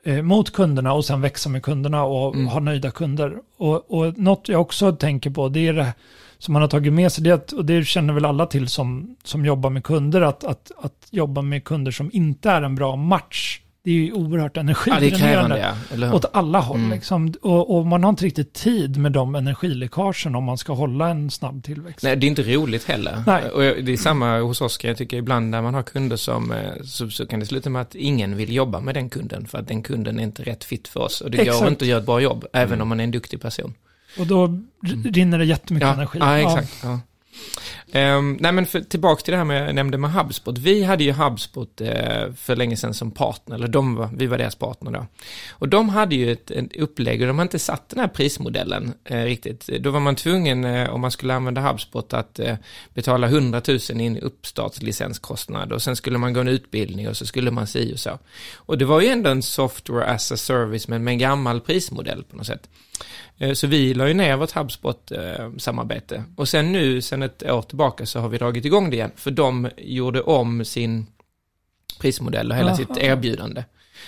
eh, 0.05 0.21
mot 0.21 0.53
kunderna 0.53 0.93
och 0.93 1.05
sen 1.05 1.21
växa 1.21 1.49
med 1.49 1.63
kunderna 1.63 2.03
och 2.03 2.35
Mm. 2.35 2.47
ha 2.47 2.59
nöjda 2.59 2.91
kunder. 2.91 3.37
Och, 3.57 3.91
och 3.91 4.17
något 4.17 4.49
jag 4.49 4.61
också 4.61 4.91
tänker 4.91 5.29
på, 5.29 5.49
det 5.49 5.67
är 5.67 5.73
det 5.73 5.93
som 6.37 6.53
man 6.53 6.61
har 6.61 6.69
tagit 6.69 6.93
med 6.93 7.11
sig, 7.11 7.23
det 7.23 7.31
att, 7.31 7.51
och 7.51 7.65
det 7.65 7.85
känner 7.87 8.13
väl 8.13 8.25
alla 8.25 8.45
till 8.45 8.67
som, 8.67 9.15
som 9.23 9.45
jobbar 9.45 9.69
med 9.69 9.83
kunder, 9.83 10.21
att, 10.21 10.43
att, 10.43 10.71
att 10.77 11.07
jobba 11.11 11.41
med 11.41 11.63
kunder 11.63 11.91
som 11.91 12.09
inte 12.13 12.49
är 12.49 12.61
en 12.61 12.75
bra 12.75 12.95
match, 12.95 13.59
det 13.83 13.91
är 13.91 13.95
ju 13.95 14.11
oerhört 14.13 14.51
Ja, 14.55 14.59
energidränerande. 14.59 15.59
ja. 15.59 15.95
Hur? 15.95 16.13
Åt 16.13 16.25
alla 16.33 16.59
håll. 16.59 16.77
Mm. 16.79 16.91
Liksom. 16.91 17.33
Och, 17.41 17.77
och 17.77 17.85
man 17.87 18.03
har 18.03 18.09
inte 18.09 18.25
riktigt 18.25 18.53
tid 18.53 18.97
med 18.97 19.11
de 19.11 19.35
energiläckagen 19.35 20.35
om 20.35 20.43
man 20.43 20.57
ska 20.57 20.73
hålla 20.73 21.09
en 21.09 21.31
snabb 21.31 21.63
tillväxt. 21.63 22.03
Nej, 22.03 22.15
det 22.15 22.25
är 22.25 22.27
inte 22.27 22.43
roligt 22.43 22.83
heller. 22.87 23.23
Nej. 23.27 23.49
Och 23.49 23.61
det 23.83 23.91
är 23.93 23.97
samma 23.97 24.39
hos 24.39 24.61
oss 24.61 24.77
kan 24.77 24.87
jag 24.87 24.97
tycka 24.97 25.17
ibland 25.17 25.49
när 25.49 25.61
man 25.61 25.73
har 25.73 25.83
kunder 25.83 26.15
som, 26.17 26.51
eh, 26.51 26.57
så, 26.83 27.09
så 27.09 27.25
kan 27.25 27.39
det 27.39 27.45
sluta 27.45 27.69
med 27.69 27.81
att 27.81 27.95
ingen 27.95 28.37
vill 28.37 28.53
jobba 28.53 28.79
med 28.79 28.95
den 28.95 29.09
kunden 29.09 29.45
för 29.47 29.57
att 29.57 29.67
den 29.67 29.83
kunden 29.83 30.19
är 30.19 30.23
inte 30.23 30.43
rätt 30.43 30.63
fit 30.63 30.87
för 30.87 30.99
oss. 30.99 31.21
Och 31.21 31.31
det 31.31 31.45
går 31.45 31.67
inte 31.67 31.85
att 31.85 31.89
göra 31.89 31.99
ett 31.99 32.05
bra 32.05 32.19
jobb, 32.21 32.45
även 32.53 32.81
om 32.81 32.87
man 32.87 32.99
är 32.99 33.03
en 33.03 33.11
duktig 33.11 33.41
person. 33.41 33.73
Och 34.19 34.27
då 34.27 34.45
r- 34.45 35.03
rinner 35.13 35.37
det 35.39 35.45
jättemycket 35.45 35.87
Mm. 35.87 35.99
Ja, 35.99 36.17
energi. 36.17 36.19
ja 36.45 36.57
exakt. 36.57 36.83
Ja. 36.83 36.99
Um, 37.95 38.37
nej 38.39 38.51
men 38.51 38.65
för, 38.65 38.81
tillbaka 38.81 39.21
till 39.21 39.31
det 39.31 39.37
här 39.37 39.45
med, 39.45 39.67
jag 39.67 39.75
nämnde 39.75 39.97
med 39.97 40.13
HubSpot. 40.13 40.57
Vi 40.57 40.83
hade 40.83 41.03
ju 41.03 41.11
HubSpot 41.11 41.81
eh, 41.81 42.33
för 42.37 42.55
länge 42.55 42.77
sedan 42.77 42.93
som 42.93 43.11
partner, 43.11 43.55
eller 43.55 43.67
de 43.67 43.95
var, 43.95 44.09
vi 44.15 44.27
var 44.27 44.37
deras 44.37 44.55
partner 44.55 44.91
då. 44.91 45.05
Och 45.49 45.69
de 45.69 45.89
hade 45.89 46.15
ju 46.15 46.31
ett, 46.31 46.51
ett 46.51 46.75
upplägg 46.75 47.21
och 47.21 47.27
de 47.27 47.37
har 47.37 47.43
inte 47.43 47.59
satt 47.59 47.89
den 47.89 47.99
här 47.99 48.07
prismodellen 48.07 48.93
eh, 49.03 49.23
riktigt. 49.23 49.67
Då 49.67 49.91
var 49.91 49.99
man 49.99 50.15
tvungen, 50.15 50.65
eh, 50.65 50.89
om 50.89 51.01
man 51.01 51.11
skulle 51.11 51.33
använda 51.33 51.61
HubSpot, 51.61 52.13
att 52.13 52.39
eh, 52.39 52.55
betala 52.93 53.27
100 53.27 53.61
000 53.67 53.77
i 53.77 54.05
en 54.05 54.17
uppstartslicenskostnad 54.17 55.71
och 55.71 55.81
sen 55.81 55.95
skulle 55.95 56.17
man 56.17 56.33
gå 56.33 56.39
en 56.39 56.47
utbildning 56.47 57.09
och 57.09 57.17
så 57.17 57.25
skulle 57.25 57.51
man 57.51 57.67
si 57.67 57.93
och 57.93 57.99
så. 57.99 58.19
Och 58.55 58.77
det 58.77 58.85
var 58.85 59.01
ju 59.01 59.07
ändå 59.07 59.29
en 59.29 59.41
software 59.43 60.05
as 60.05 60.31
a 60.31 60.37
service 60.37 60.87
men 60.87 61.03
med 61.03 61.11
en 61.11 61.17
gammal 61.17 61.61
prismodell 61.61 62.23
på 62.23 62.37
något 62.37 62.47
sätt. 62.47 62.69
Eh, 63.37 63.53
Så 63.53 63.67
vi 63.67 63.93
la 63.93 64.07
ju 64.07 64.13
ner 64.13 64.37
vårt 64.37 64.51
HubSpot-samarbete. 64.51 66.23
Och 66.35 66.49
sen 66.49 66.71
nu, 66.71 67.01
sen 67.01 67.23
ett 67.23 67.43
år 67.43 67.61
tillbaka, 67.61 68.05
så 68.05 68.19
har 68.19 68.29
vi 68.29 68.37
dragit 68.37 68.65
igång 68.65 68.89
det 68.89 68.95
igen. 68.95 69.11
För 69.15 69.31
de 69.31 69.69
gjorde 69.77 70.21
om 70.21 70.65
sin 70.65 71.05
prismodell 71.99 72.51
och 72.51 72.57
hela 72.57 72.67
Aha. 72.67 72.77
sitt 72.77 72.97
erbjudande. 72.97 73.63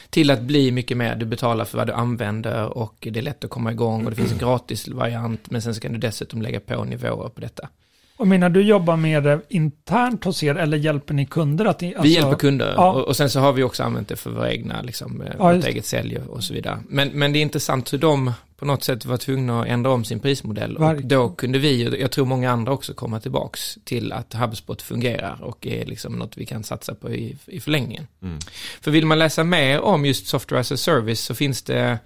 Till 0.09 0.31
att 0.31 0.41
bli 0.41 0.71
mycket 0.71 0.97
mer, 0.97 1.15
du 1.15 1.25
betalar 1.25 1.65
för 1.65 1.77
vad 1.77 1.87
du 1.87 1.93
använder 1.93 2.77
och 2.77 2.95
det 3.11 3.19
är 3.19 3.23
lätt 3.23 3.43
att 3.43 3.49
komma 3.49 3.71
igång 3.71 4.03
och 4.05 4.09
det 4.09 4.15
finns 4.15 4.31
en 4.31 4.37
gratis 4.37 4.87
variant. 4.87 5.51
Men 5.51 5.61
sen 5.61 5.75
ska 5.75 5.89
du 5.89 5.97
dessutom 5.97 6.41
lägga 6.41 6.59
på 6.59 6.83
nivåer 6.83 7.29
på 7.29 7.41
detta. 7.41 7.69
Och 8.17 8.27
menar 8.27 8.49
du 8.49 8.61
jobbar 8.61 8.97
med 8.97 9.23
det 9.23 9.41
internt 9.49 10.23
hos 10.23 10.43
er 10.43 10.55
eller 10.55 10.77
hjälper 10.77 11.13
ni 11.13 11.25
kunder 11.25 11.65
att... 11.65 11.83
Alltså, 11.83 12.01
vi 12.01 12.13
hjälper 12.13 12.35
kunder 12.35 12.73
ja. 12.77 12.91
och, 12.91 13.07
och 13.07 13.15
sen 13.15 13.29
så 13.29 13.39
har 13.39 13.53
vi 13.53 13.63
också 13.63 13.83
använt 13.83 14.07
det 14.07 14.15
för 14.15 14.29
våra 14.29 14.51
egna, 14.51 14.81
liksom, 14.81 15.21
eh, 15.21 15.27
Ja, 15.39 15.53
vårt 15.53 15.65
eget 15.65 15.85
sälj 15.85 16.17
och 16.17 16.43
så 16.43 16.53
vidare. 16.53 16.79
Men, 16.89 17.09
men 17.09 17.33
det 17.33 17.39
är 17.39 17.41
intressant 17.41 17.93
hur 17.93 17.97
de 17.97 18.31
på 18.57 18.65
något 18.65 18.83
sätt 18.83 19.05
var 19.05 19.17
tvungna 19.17 19.61
att 19.61 19.67
ändra 19.67 19.91
om 19.91 20.05
sin 20.05 20.19
prismodell. 20.19 20.75
Och 20.75 20.83
Verkligen. 20.83 21.09
då 21.09 21.29
kunde 21.29 21.59
vi, 21.59 21.89
och 21.89 21.97
jag 21.97 22.11
tror 22.11 22.25
många 22.25 22.51
andra 22.51 22.73
också, 22.73 22.93
komma 22.93 23.19
tillbaks 23.19 23.77
till 23.83 24.11
att 24.11 24.33
HubSpot 24.33 24.81
fungerar 24.81 25.37
och 25.41 25.67
är 25.67 25.85
liksom 25.85 26.13
något 26.13 26.37
vi 26.37 26.45
kan 26.45 26.63
satsa 26.63 26.95
på 26.95 27.11
i, 27.11 27.37
i 27.45 27.59
förlängningen. 27.59 28.07
Mm. 28.21 28.39
För 28.81 28.91
vill 28.91 29.05
man 29.05 29.19
läsa 29.19 29.43
mer 29.43 29.81
om 29.81 30.05
just 30.05 30.27
Software 30.27 30.59
as 30.59 30.71
a 30.71 30.77
Service 30.77 31.19
så 31.19 31.35
finns 31.35 31.61
det 31.61 31.99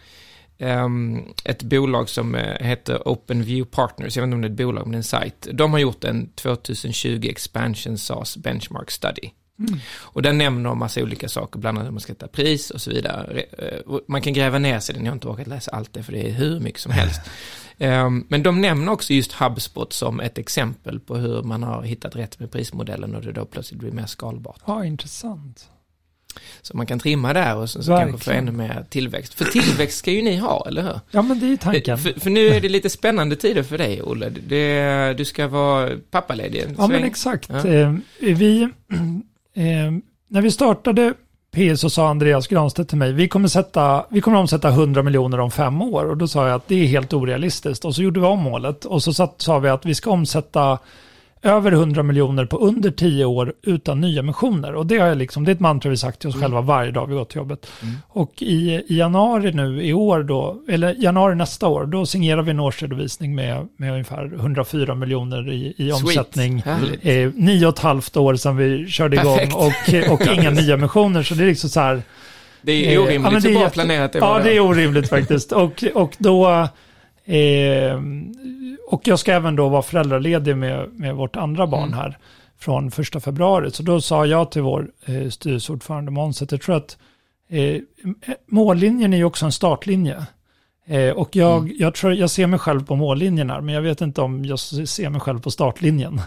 ett 1.43 1.63
bolag 1.63 2.09
som 2.09 2.35
eh, 2.35 2.65
heter 2.67 3.07
OpenView 3.07 3.65
Partners, 3.75 4.17
jag 4.17 4.23
vet 4.23 4.27
inte 4.27 4.35
om 4.35 4.41
det 4.41 4.47
är 4.47 4.51
ett 4.51 4.57
bolag 4.57 4.87
men 4.87 4.95
en 4.95 5.03
sajt. 5.03 5.47
De 5.53 5.71
har 5.71 5.79
gjort 5.79 6.03
en 6.03 6.29
2020 6.29 7.27
Expansion 7.29 7.97
SaaS 7.97 8.37
Benchmark 8.37 8.91
Study. 8.91 9.29
Och 9.97 10.21
den 10.21 10.37
nämner 10.37 10.69
en 10.71 10.77
massa 10.77 11.01
olika 11.03 11.29
saker, 11.29 11.59
bland 11.59 11.77
annat 11.77 11.87
hur 11.87 11.91
man 11.91 11.99
ska 12.01 12.13
ta 12.13 12.27
pris 12.27 12.69
och 12.69 12.81
så 12.81 12.89
vidare. 12.91 13.39
Eh, 13.41 13.95
Man 14.07 14.21
kan 14.21 14.33
gräva 14.33 14.59
ner 14.59 14.79
sig 14.79 14.95
i 14.95 14.97
den, 14.97 15.05
jag 15.05 15.11
har 15.11 15.15
inte 15.15 15.27
orkat 15.27 15.47
läsa 15.47 15.71
allt 15.71 15.93
det 15.93 16.03
för 16.03 16.11
det 16.11 16.27
är 16.29 16.31
hur 16.31 16.59
mycket 16.59 16.81
som 16.81 16.91
helst. 16.91 17.21
Ehm, 17.81 18.25
Men 18.29 18.43
de 18.43 18.61
nämner 18.61 18.91
också 18.91 19.13
just 19.13 19.31
HubSpot 19.31 19.93
som 19.93 20.19
ett 20.19 20.37
exempel 20.37 20.99
på 20.99 21.15
hur 21.15 21.43
man 21.43 21.63
har 21.63 21.83
hittat 21.83 22.15
rätt 22.15 22.39
med 22.39 22.51
prismodellen 22.51 23.15
och 23.15 23.21
det 23.21 23.31
då 23.31 23.45
plötsligt 23.45 23.79
blir 23.79 23.91
mer 23.91 24.05
skalbart. 24.05 24.61
Ja, 24.65 24.85
intressant. 24.85 25.69
Så 26.61 26.77
man 26.77 26.85
kan 26.85 26.99
trimma 26.99 27.33
där 27.33 27.55
och 27.55 27.69
så, 27.69 27.83
så 27.83 27.97
kanske 27.97 28.25
få 28.25 28.31
ännu 28.31 28.51
mer 28.51 28.85
tillväxt. 28.89 29.33
För 29.33 29.45
tillväxt 29.45 29.97
ska 29.97 30.11
ju 30.11 30.21
ni 30.21 30.37
ha, 30.37 30.65
eller 30.67 30.81
hur? 30.81 30.99
Ja, 31.11 31.21
men 31.21 31.39
det 31.39 31.45
är 31.45 31.49
ju 31.49 31.57
tanken. 31.57 31.97
För, 31.97 32.19
för 32.19 32.29
nu 32.29 32.47
är 32.47 32.61
det 32.61 32.69
lite 32.69 32.89
spännande 32.89 33.35
tider 33.35 33.63
för 33.63 33.77
dig, 33.77 34.01
Olle. 34.01 34.29
Det, 34.29 35.13
du 35.17 35.25
ska 35.25 35.47
vara 35.47 35.89
pappaledig 36.11 36.65
Ja, 36.77 36.87
men 36.87 37.03
exakt. 37.03 37.49
Ja. 37.53 37.67
Eh, 37.67 37.93
vi, 38.19 38.61
eh, 39.53 39.91
när 40.27 40.41
vi 40.41 40.51
startade 40.51 41.13
P 41.51 41.77
så 41.77 41.89
sa 41.89 42.09
Andreas 42.09 42.47
Granstedt 42.47 42.89
till 42.89 42.97
mig, 42.97 43.13
vi 43.13 43.27
kommer, 43.27 43.47
sätta, 43.47 44.05
vi 44.09 44.21
kommer 44.21 44.37
omsätta 44.37 44.69
100 44.69 45.03
miljoner 45.03 45.39
om 45.39 45.51
fem 45.51 45.81
år. 45.81 46.05
Och 46.05 46.17
då 46.17 46.27
sa 46.27 46.47
jag 46.47 46.55
att 46.55 46.67
det 46.67 46.75
är 46.75 46.87
helt 46.87 47.13
orealistiskt. 47.13 47.85
Och 47.85 47.95
så 47.95 48.01
gjorde 48.01 48.19
vi 48.19 48.25
om 48.25 48.39
målet. 48.39 48.85
Och 48.85 49.03
så 49.03 49.13
satt, 49.13 49.41
sa 49.41 49.59
vi 49.59 49.69
att 49.69 49.85
vi 49.85 49.95
ska 49.95 50.11
omsätta 50.11 50.79
över 51.43 51.71
100 51.71 52.03
miljoner 52.03 52.45
på 52.45 52.57
under 52.57 52.91
10 52.91 53.25
år 53.25 53.53
utan 53.63 54.01
nya 54.01 54.21
missioner. 54.21 54.73
Och 54.75 54.85
det, 54.85 54.97
har 54.97 55.07
jag 55.07 55.17
liksom, 55.17 55.45
det 55.45 55.51
är 55.51 55.53
ett 55.53 55.59
mantra 55.59 55.89
vi 55.89 55.97
sagt 55.97 56.19
till 56.19 56.29
oss 56.29 56.35
själva 56.41 56.61
varje 56.61 56.91
dag 56.91 57.07
vi 57.07 57.13
går 57.15 57.25
till 57.25 57.37
jobbet. 57.37 57.67
Och 58.07 58.41
i, 58.41 58.71
i 58.87 58.97
januari 58.97 59.51
nu 59.51 59.83
i 59.83 59.93
år 59.93 60.23
då, 60.23 60.61
eller 60.69 60.95
januari 60.99 61.35
nästa 61.35 61.67
år, 61.67 61.85
då 61.85 62.05
signerar 62.05 62.41
vi 62.41 62.51
en 62.51 62.59
årsredovisning 62.59 63.35
med, 63.35 63.67
med 63.77 63.91
ungefär 63.91 64.25
104 64.35 64.95
miljoner 64.95 65.51
i, 65.51 65.73
i 65.77 65.91
omsättning. 65.91 66.61
Härligt. 66.61 67.05
Eh, 67.05 67.43
nio 67.43 67.67
och 67.67 67.73
ett 67.73 67.79
halvt 67.79 68.17
år 68.17 68.35
sedan 68.35 68.57
vi 68.57 68.87
körde 68.87 69.15
igång 69.15 69.37
Perfekt. 69.37 70.09
och, 70.09 70.11
och 70.27 70.33
inga 70.33 70.49
nya 70.49 70.77
missioner. 70.77 71.23
Så 71.23 71.33
det 71.35 71.43
är 71.43 71.47
liksom 71.47 71.69
så 71.69 71.79
här. 71.79 72.01
Det 72.61 72.71
är 72.71 72.87
eh, 72.87 72.93
ja, 72.93 73.01
orimligt 73.01 73.33
så 73.43 73.47
det 73.47 73.53
är 73.53 73.53
bra 73.53 73.61
jätte- 73.63 73.73
planerat 73.73 74.13
det 74.13 74.19
Ja, 74.19 74.39
det 74.43 74.55
är 74.55 74.59
orimligt 74.59 75.09
faktiskt. 75.09 75.51
Och, 75.51 75.83
och 75.93 76.15
då... 76.17 76.67
Eh, 77.29 77.99
och 78.87 79.01
jag 79.07 79.19
ska 79.19 79.31
även 79.33 79.55
då 79.55 79.69
vara 79.69 79.81
föräldraledig 79.81 80.57
med, 80.57 80.89
med 80.93 81.15
vårt 81.15 81.35
andra 81.35 81.67
barn 81.67 81.83
Mm. 81.87 81.99
här 81.99 82.17
från 82.59 82.91
första 82.91 83.19
februari. 83.19 83.71
Så 83.71 83.83
då 83.83 84.01
sa 84.01 84.25
jag 84.25 84.51
till 84.51 84.61
vår 84.61 84.87
eh, 85.05 85.29
styrelseordförande 85.29 86.11
Måns 86.11 86.41
att 86.41 86.51
jag 86.51 86.61
tror 86.61 86.75
att 86.75 86.97
eh, 87.49 87.75
mållinjen 88.47 89.13
är 89.13 89.17
ju 89.17 89.23
också 89.23 89.45
en 89.45 89.51
startlinje. 89.51 90.25
Eh, 90.87 91.09
och 91.09 91.35
jag, 91.35 91.57
Mm. 91.63 91.75
jag, 91.79 91.93
tror, 91.95 92.13
jag 92.13 92.29
ser 92.29 92.47
mig 92.47 92.59
själv 92.59 92.85
på 92.85 92.95
mållinjen 92.95 93.49
här, 93.49 93.61
men 93.61 93.75
jag 93.75 93.81
vet 93.81 94.01
inte 94.01 94.21
om 94.21 94.45
jag 94.45 94.59
ser 94.59 95.09
mig 95.09 95.21
själv 95.21 95.41
på 95.41 95.51
startlinjen. 95.51 96.21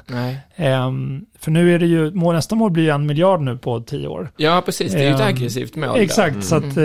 Ehm, 0.57 1.27
för 1.38 1.51
nu 1.51 1.75
är 1.75 1.79
det 1.79 1.87
ju, 1.87 2.11
mål, 2.11 2.35
nästa 2.35 2.55
mål 2.55 2.71
blir 2.71 2.83
ju 2.85 2.91
en 2.91 3.07
miljard 3.07 3.41
nu 3.41 3.57
på 3.59 3.81
tio 3.81 4.09
år. 4.09 4.31
Ja, 4.37 4.62
precis. 4.65 4.93
Det 4.93 4.99
är 4.99 5.05
ju 5.09 5.15
ett 5.15 5.21
Ehm, 5.21 5.27
aggressivt 5.29 5.77
mål. 5.77 5.97
Exakt, 6.01 6.35
Där. 6.35 6.41
så 6.43 6.57
att... 6.57 6.77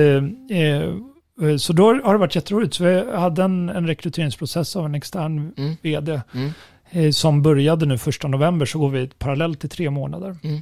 Eh, 1.41 1.57
så 1.57 1.73
då 1.73 1.85
har 2.03 2.13
det 2.13 2.19
varit 2.19 2.35
jätteroligt. 2.35 2.73
Så 2.73 2.83
vi 2.83 3.11
hade 3.15 3.43
en, 3.43 3.69
en 3.69 3.87
rekryteringsprocess 3.87 4.75
av 4.75 4.85
en 4.85 4.95
extern 4.95 5.53
Mm. 5.57 5.75
vd 5.81 6.21
Mm. 6.33 6.51
eh, 6.91 7.11
som 7.11 7.41
började 7.41 7.85
nu 7.85 7.97
första 7.97 8.27
november, 8.27 8.65
så 8.65 8.79
går 8.79 8.89
vi 8.89 9.07
parallellt 9.07 9.63
i 9.65 9.67
tre 9.67 9.89
månader. 9.89 10.35
Mm. 10.43 10.61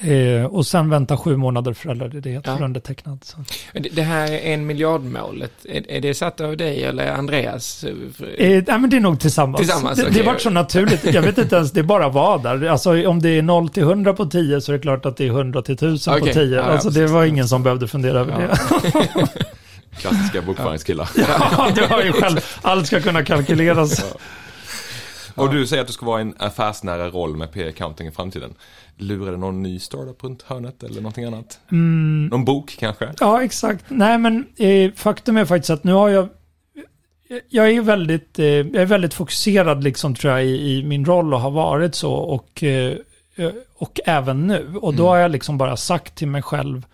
Eh, 0.00 0.44
och 0.46 0.66
sen 0.66 0.90
vänta 0.90 1.16
sju 1.16 1.36
månader 1.36 1.72
föräldraledighet 1.72 2.42
Ja. 2.46 2.56
för 2.56 2.64
undertecknad. 2.64 3.18
Så. 3.24 3.36
Det 3.72 3.80
det 3.80 4.02
här 4.02 4.32
är 4.32 4.38
en 4.54 4.66
miljardmålet. 4.66 5.52
Är, 5.68 5.90
är 5.90 6.00
det 6.00 6.14
satt 6.14 6.40
av 6.40 6.56
dig 6.56 6.84
eller 6.84 7.12
Andreas? 7.12 7.84
Eh, 7.84 7.92
nej, 8.38 8.64
men 8.78 8.90
det 8.90 8.96
är 8.96 9.00
nog 9.00 9.20
tillsammans. 9.20 9.58
Tillsammans, 9.60 9.96
det, 9.98 10.02
det 10.04 10.08
okej. 10.10 10.22
har 10.24 10.32
varit 10.32 10.42
så 10.42 10.50
naturligt. 10.50 11.04
Jag 11.14 11.22
vet 11.22 11.38
inte 11.38 11.56
ens, 11.56 11.72
det 11.72 11.82
bara 11.82 12.08
var 12.08 12.38
där. 12.38 12.66
Alltså 12.68 13.06
om 13.08 13.22
det 13.22 13.28
är 13.28 13.42
0 13.42 13.68
till 13.68 13.82
100 13.82 14.12
på 14.14 14.26
10 14.26 14.60
så 14.60 14.72
är 14.72 14.76
det 14.76 14.82
klart 14.82 15.06
att 15.06 15.16
det 15.16 15.24
är 15.24 15.30
100 15.30 15.62
till 15.62 15.74
1000 15.74 16.14
på 16.14 16.20
Okej, 16.20 16.34
10. 16.34 16.44
ja, 16.56 16.62
alltså 16.62 16.90
det 16.90 17.06
var 17.06 17.24
ingen 17.24 17.48
som 17.48 17.62
behövde 17.62 17.88
fundera 17.88 18.20
över 18.20 18.32
Ja. 18.32 18.80
det. 18.82 19.28
Klassiska 19.98 20.42
bokföringskillar. 20.42 21.08
Ja, 21.16 21.70
du 21.74 21.86
har 21.86 22.02
ju 22.02 22.12
själv, 22.12 22.40
allt 22.62 22.86
ska 22.86 23.00
kunna 23.00 23.24
kalkyleras. 23.24 24.04
Och 25.34 25.50
du 25.54 25.66
säger 25.66 25.80
att 25.82 25.86
du 25.86 25.92
ska 25.92 26.06
vara 26.06 26.18
i 26.18 26.22
en 26.22 26.34
affärsnära 26.38 27.08
roll 27.10 27.36
med 27.36 27.52
P-accounting 27.52 28.06
i 28.08 28.10
framtiden. 28.10 28.54
Lurar 28.96 29.30
det 29.32 29.36
någon 29.38 29.62
ny 29.62 29.78
startup 29.78 30.24
runt 30.24 30.42
hörnet 30.42 30.82
eller 30.82 30.96
någonting 31.00 31.24
annat? 31.24 31.58
Mm, 31.72 32.26
Någon 32.26 32.44
bok 32.44 32.76
kanske? 32.78 33.08
ja, 33.20 33.42
exakt. 33.42 33.84
Nej, 33.88 34.18
men 34.18 34.46
eh, 34.56 34.92
faktum 34.96 35.36
är 35.36 35.44
faktiskt 35.44 35.70
att 35.70 35.84
nu 35.84 35.92
har 35.92 36.08
jag 36.08 36.28
jag 37.48 37.70
är 37.70 37.80
väldigt, 37.80 38.38
eh, 38.38 38.46
jag 38.46 38.74
är 38.76 38.86
väldigt 38.86 39.14
fokuserad 39.14 39.84
liksom 39.84 40.14
tror 40.14 40.32
jag 40.32 40.44
i, 40.44 40.78
i 40.78 40.82
min 40.82 41.04
roll 41.04 41.34
och 41.34 41.40
har 41.40 41.50
varit 41.50 41.94
så 41.94 42.12
och, 42.12 42.62
eh, 42.62 42.96
eh, 43.36 43.50
och 43.78 44.00
även 44.04 44.46
nu. 44.46 44.74
Och 44.82 44.94
då 44.94 45.02
Mm. 45.02 45.10
har 45.10 45.16
jag 45.16 45.30
liksom 45.30 45.58
bara 45.58 45.76
sagt 45.76 46.14
till 46.14 46.28
mig 46.28 46.42
själv 46.42 46.86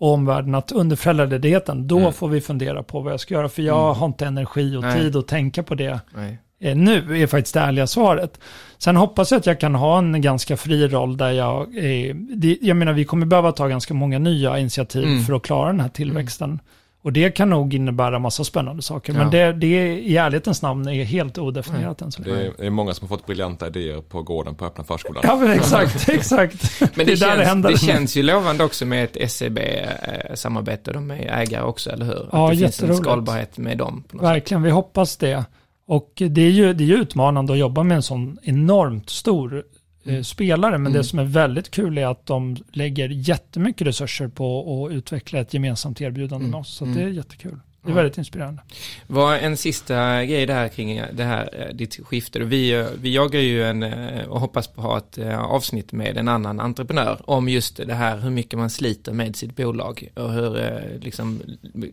och 0.00 0.12
omvärlden 0.12 0.54
att 0.54 0.72
under 0.72 0.96
föräldraledigheten, 0.96 1.88
då 1.88 1.98
Mm. 1.98 2.12
får 2.12 2.28
vi 2.28 2.40
fundera 2.40 2.82
på 2.82 3.00
vad 3.00 3.12
jag 3.12 3.20
ska 3.20 3.34
göra. 3.34 3.48
För 3.48 3.62
jag 3.62 3.94
har 3.94 4.06
inte 4.06 4.26
energi 4.26 4.76
och 4.76 4.82
Nej. 4.82 4.98
tid 5.00 5.16
att 5.16 5.28
tänka 5.28 5.62
på 5.62 5.74
det 5.74 6.00
Nej. 6.16 6.38
eh, 6.60 6.76
nu, 6.76 7.22
är 7.22 7.26
faktiskt 7.26 7.54
det 7.54 7.60
ärliga 7.60 7.86
svaret. 7.86 8.40
Sen 8.78 8.96
hoppas 8.96 9.30
jag 9.30 9.38
att 9.38 9.46
jag 9.46 9.60
kan 9.60 9.74
ha 9.74 9.98
en 9.98 10.20
ganska 10.22 10.56
fri 10.56 10.88
roll 10.88 11.16
där 11.16 11.30
jag, 11.30 11.60
eh, 11.76 12.14
det, 12.14 12.58
jag 12.62 12.76
menar 12.76 12.92
vi 12.92 13.04
kommer 13.04 13.26
behöva 13.26 13.52
ta 13.52 13.68
ganska 13.68 13.94
många 13.94 14.18
nya 14.18 14.58
initiativ 14.58 15.04
Mm. 15.04 15.24
för 15.24 15.32
att 15.32 15.42
klara 15.42 15.66
den 15.66 15.80
här 15.80 15.88
tillväxten. 15.88 16.58
Och 17.02 17.12
det 17.12 17.30
kan 17.30 17.50
nog 17.50 17.74
innebära 17.74 18.18
massa 18.18 18.44
spännande 18.44 18.82
saker. 18.82 19.12
Men 19.12 19.22
Ja. 19.22 19.30
det, 19.30 19.52
det 19.52 19.98
i 19.98 20.16
ärlighetens 20.16 20.62
namn 20.62 20.88
är 20.88 21.04
helt 21.04 21.38
odefinierat 21.38 22.02
än 22.02 22.12
så 22.12 22.22
länge. 22.22 22.36
Det 22.36 22.46
är, 22.46 22.52
det 22.58 22.66
är 22.66 22.70
många 22.70 22.94
som 22.94 23.08
har 23.08 23.16
fått 23.16 23.26
briljanta 23.26 23.66
idéer 23.66 24.00
på 24.00 24.22
gården 24.22 24.54
på 24.54 24.64
öppna 24.66 24.84
förskolan. 24.84 25.22
Ja, 25.26 25.36
men 25.36 25.50
exakt, 25.50 26.08
exakt. 26.08 26.80
Men 26.96 27.06
det, 27.06 27.20
där 27.20 27.44
känns, 27.44 27.62
det 27.62 27.70
det 27.70 27.78
känns 27.78 28.16
ju 28.16 28.22
lovande 28.22 28.64
också 28.64 28.86
med 28.86 29.04
ett 29.04 29.30
SEB-samarbete. 29.30 30.92
De 30.92 31.10
är 31.10 31.16
ägare 31.40 31.62
också, 31.62 31.90
eller 31.90 32.04
hur? 32.06 32.28
Ja, 32.32 32.44
att 32.46 32.52
det 32.52 32.58
finns 32.58 32.82
en 32.82 32.96
skalbarhet 32.96 33.58
med 33.58 33.78
dem. 33.78 34.02
På 34.08 34.16
något 34.16 34.22
sätt. 34.26 34.30
Verkligen, 34.34 34.62
vi 34.62 34.70
hoppas 34.70 35.16
det. 35.16 35.44
Och 35.86 36.12
det 36.16 36.40
är 36.42 36.50
ju, 36.50 36.72
det 36.72 36.84
är 36.84 36.88
ju 36.88 36.94
utmanande 36.96 37.52
att 37.52 37.58
jobba 37.58 37.82
med 37.82 37.96
en 37.96 38.02
sån 38.02 38.38
enormt 38.42 39.10
stor 39.10 39.64
eh, 40.04 40.22
spelare. 40.22 40.72
Men 40.72 40.80
Mm. 40.80 40.92
det 40.92 41.04
som 41.04 41.18
är 41.18 41.24
väldigt 41.24 41.70
kul 41.70 41.98
är 41.98 42.06
att 42.06 42.26
de 42.26 42.56
lägger 42.72 43.08
jättemycket 43.08 43.86
resurser 43.86 44.28
på 44.28 44.86
att 44.86 44.92
utveckla 44.92 45.38
ett 45.40 45.54
gemensamt 45.54 46.00
erbjudande 46.00 46.44
Mm. 46.44 46.50
med 46.50 46.60
oss. 46.60 46.74
Så 46.74 46.84
Mm. 46.84 46.96
det 46.96 47.02
är 47.04 47.08
jättekul. 47.08 47.58
Det 47.82 47.88
är 47.88 47.90
Ja. 47.90 47.96
väldigt 47.96 48.18
inspirerande. 48.18 48.62
Var 49.06 49.36
en 49.36 49.56
sista 49.56 50.24
grej 50.24 50.46
där 50.46 50.68
kring 50.68 51.02
det 51.12 51.24
här, 51.24 51.48
eh, 51.68 51.74
ditt 51.74 52.06
skifte. 52.06 52.38
Vi, 52.38 52.70
eh, 52.72 52.86
vi 53.00 53.14
jagar 53.14 53.40
ju 53.40 53.64
en, 53.64 53.82
eh, 53.82 54.24
och 54.28 54.40
hoppas 54.40 54.66
på 54.66 54.80
att 54.80 54.86
ha 54.86 54.98
ett 54.98 55.18
eh, 55.18 55.40
avsnitt 55.44 55.92
med 55.92 56.16
en 56.16 56.28
annan 56.28 56.60
entreprenör 56.60 57.20
om 57.24 57.48
just 57.48 57.76
det 57.86 57.94
här 57.94 58.16
hur 58.18 58.30
mycket 58.30 58.58
man 58.58 58.70
sliter 58.70 59.12
med 59.12 59.36
sitt 59.36 59.56
bolag 59.56 60.08
och 60.16 60.32
hur 60.32 60.58
eh, 60.58 60.98
liksom, 61.00 61.40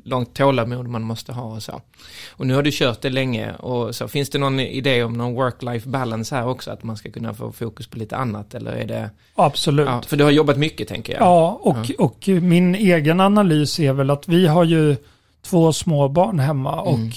långt 0.04 0.34
tålamod 0.34 0.88
man 0.88 1.02
måste 1.02 1.34
ha 1.34 1.44
och 1.56 1.64
så. 1.64 1.82
Och 2.32 2.48
nu 2.48 2.54
har 2.54 2.64
du 2.64 2.72
kört 2.74 3.02
det 3.02 3.10
länge 3.10 3.54
och 3.54 3.96
så. 3.96 4.08
Finns 4.08 4.30
det 4.30 4.38
någon 4.38 4.60
idé 4.60 5.04
om 5.04 5.14
någon 5.14 5.34
work-life 5.36 5.90
balance 5.90 6.36
här 6.36 6.48
också? 6.48 6.72
Att 6.72 6.84
man 6.84 6.98
ska 6.98 7.12
kunna 7.12 7.34
få 7.34 7.52
fokus 7.52 7.88
på 7.88 7.98
lite 8.00 8.18
annat 8.18 8.54
eller 8.54 8.72
är 8.72 8.86
det? 8.86 9.10
Absolut. 9.36 9.88
Ja, 9.88 10.02
för 10.02 10.18
du 10.18 10.24
har 10.24 10.32
jobbat 10.32 10.58
mycket 10.58 10.88
tänker 10.88 11.14
jag. 11.14 11.22
Ja, 11.22 11.60
och, 11.62 11.92
och 12.06 12.28
min 12.28 12.76
egen 12.76 13.20
analys 13.20 13.80
är 13.80 13.94
väl 13.94 14.10
att 14.10 14.28
vi 14.28 14.48
har 14.48 14.64
ju 14.64 14.96
två 15.50 15.74
små 15.74 16.08
barn 16.10 16.40
hemma 16.40 16.82
och 16.82 17.00
Mm. 17.00 17.12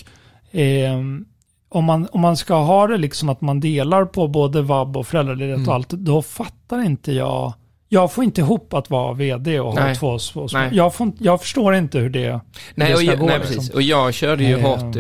ehm, 0.53 1.25
om, 1.69 1.85
man, 1.85 2.09
om 2.13 2.21
man 2.21 2.37
ska 2.37 2.55
ha 2.55 2.87
det 2.87 2.97
liksom 2.97 3.29
att 3.29 3.41
man 3.41 3.61
delar 3.61 4.05
på 4.05 4.29
både 4.29 4.63
vab 4.63 4.97
och 4.97 5.07
föräldraledighet 5.07 5.57
Mm. 5.57 5.69
och 5.69 5.75
allt, 5.75 5.89
då 5.89 6.23
fattar 6.23 6.83
inte 6.87 7.13
jag. 7.13 7.53
Jag 7.91 8.13
får 8.13 8.25
inte 8.25 8.41
ihop 8.41 8.75
att 8.75 8.91
vara 8.91 9.13
vd 9.13 9.61
och 9.61 9.73
ha 9.73 9.81
Nej. 9.85 9.95
två 9.97 10.19
små. 10.19 10.49
små. 10.49 10.59
Nej. 10.59 10.71
Jag, 10.73 10.95
får, 10.95 11.13
jag 11.19 11.41
förstår 11.41 11.75
inte 11.75 11.99
hur 11.99 12.11
det, 12.11 12.41
Nej, 12.75 12.91
det 12.91 12.97
ska 12.97 13.05
jag, 13.07 13.19
gå, 13.19 13.27
nej 13.27 13.39
liksom. 13.39 13.57
precis. 13.57 13.75
Och 13.75 13.83
jag 13.83 14.15
körde 14.15 14.45
ju 14.45 14.55
Ehm. 14.55 14.63
hårt 14.65 14.97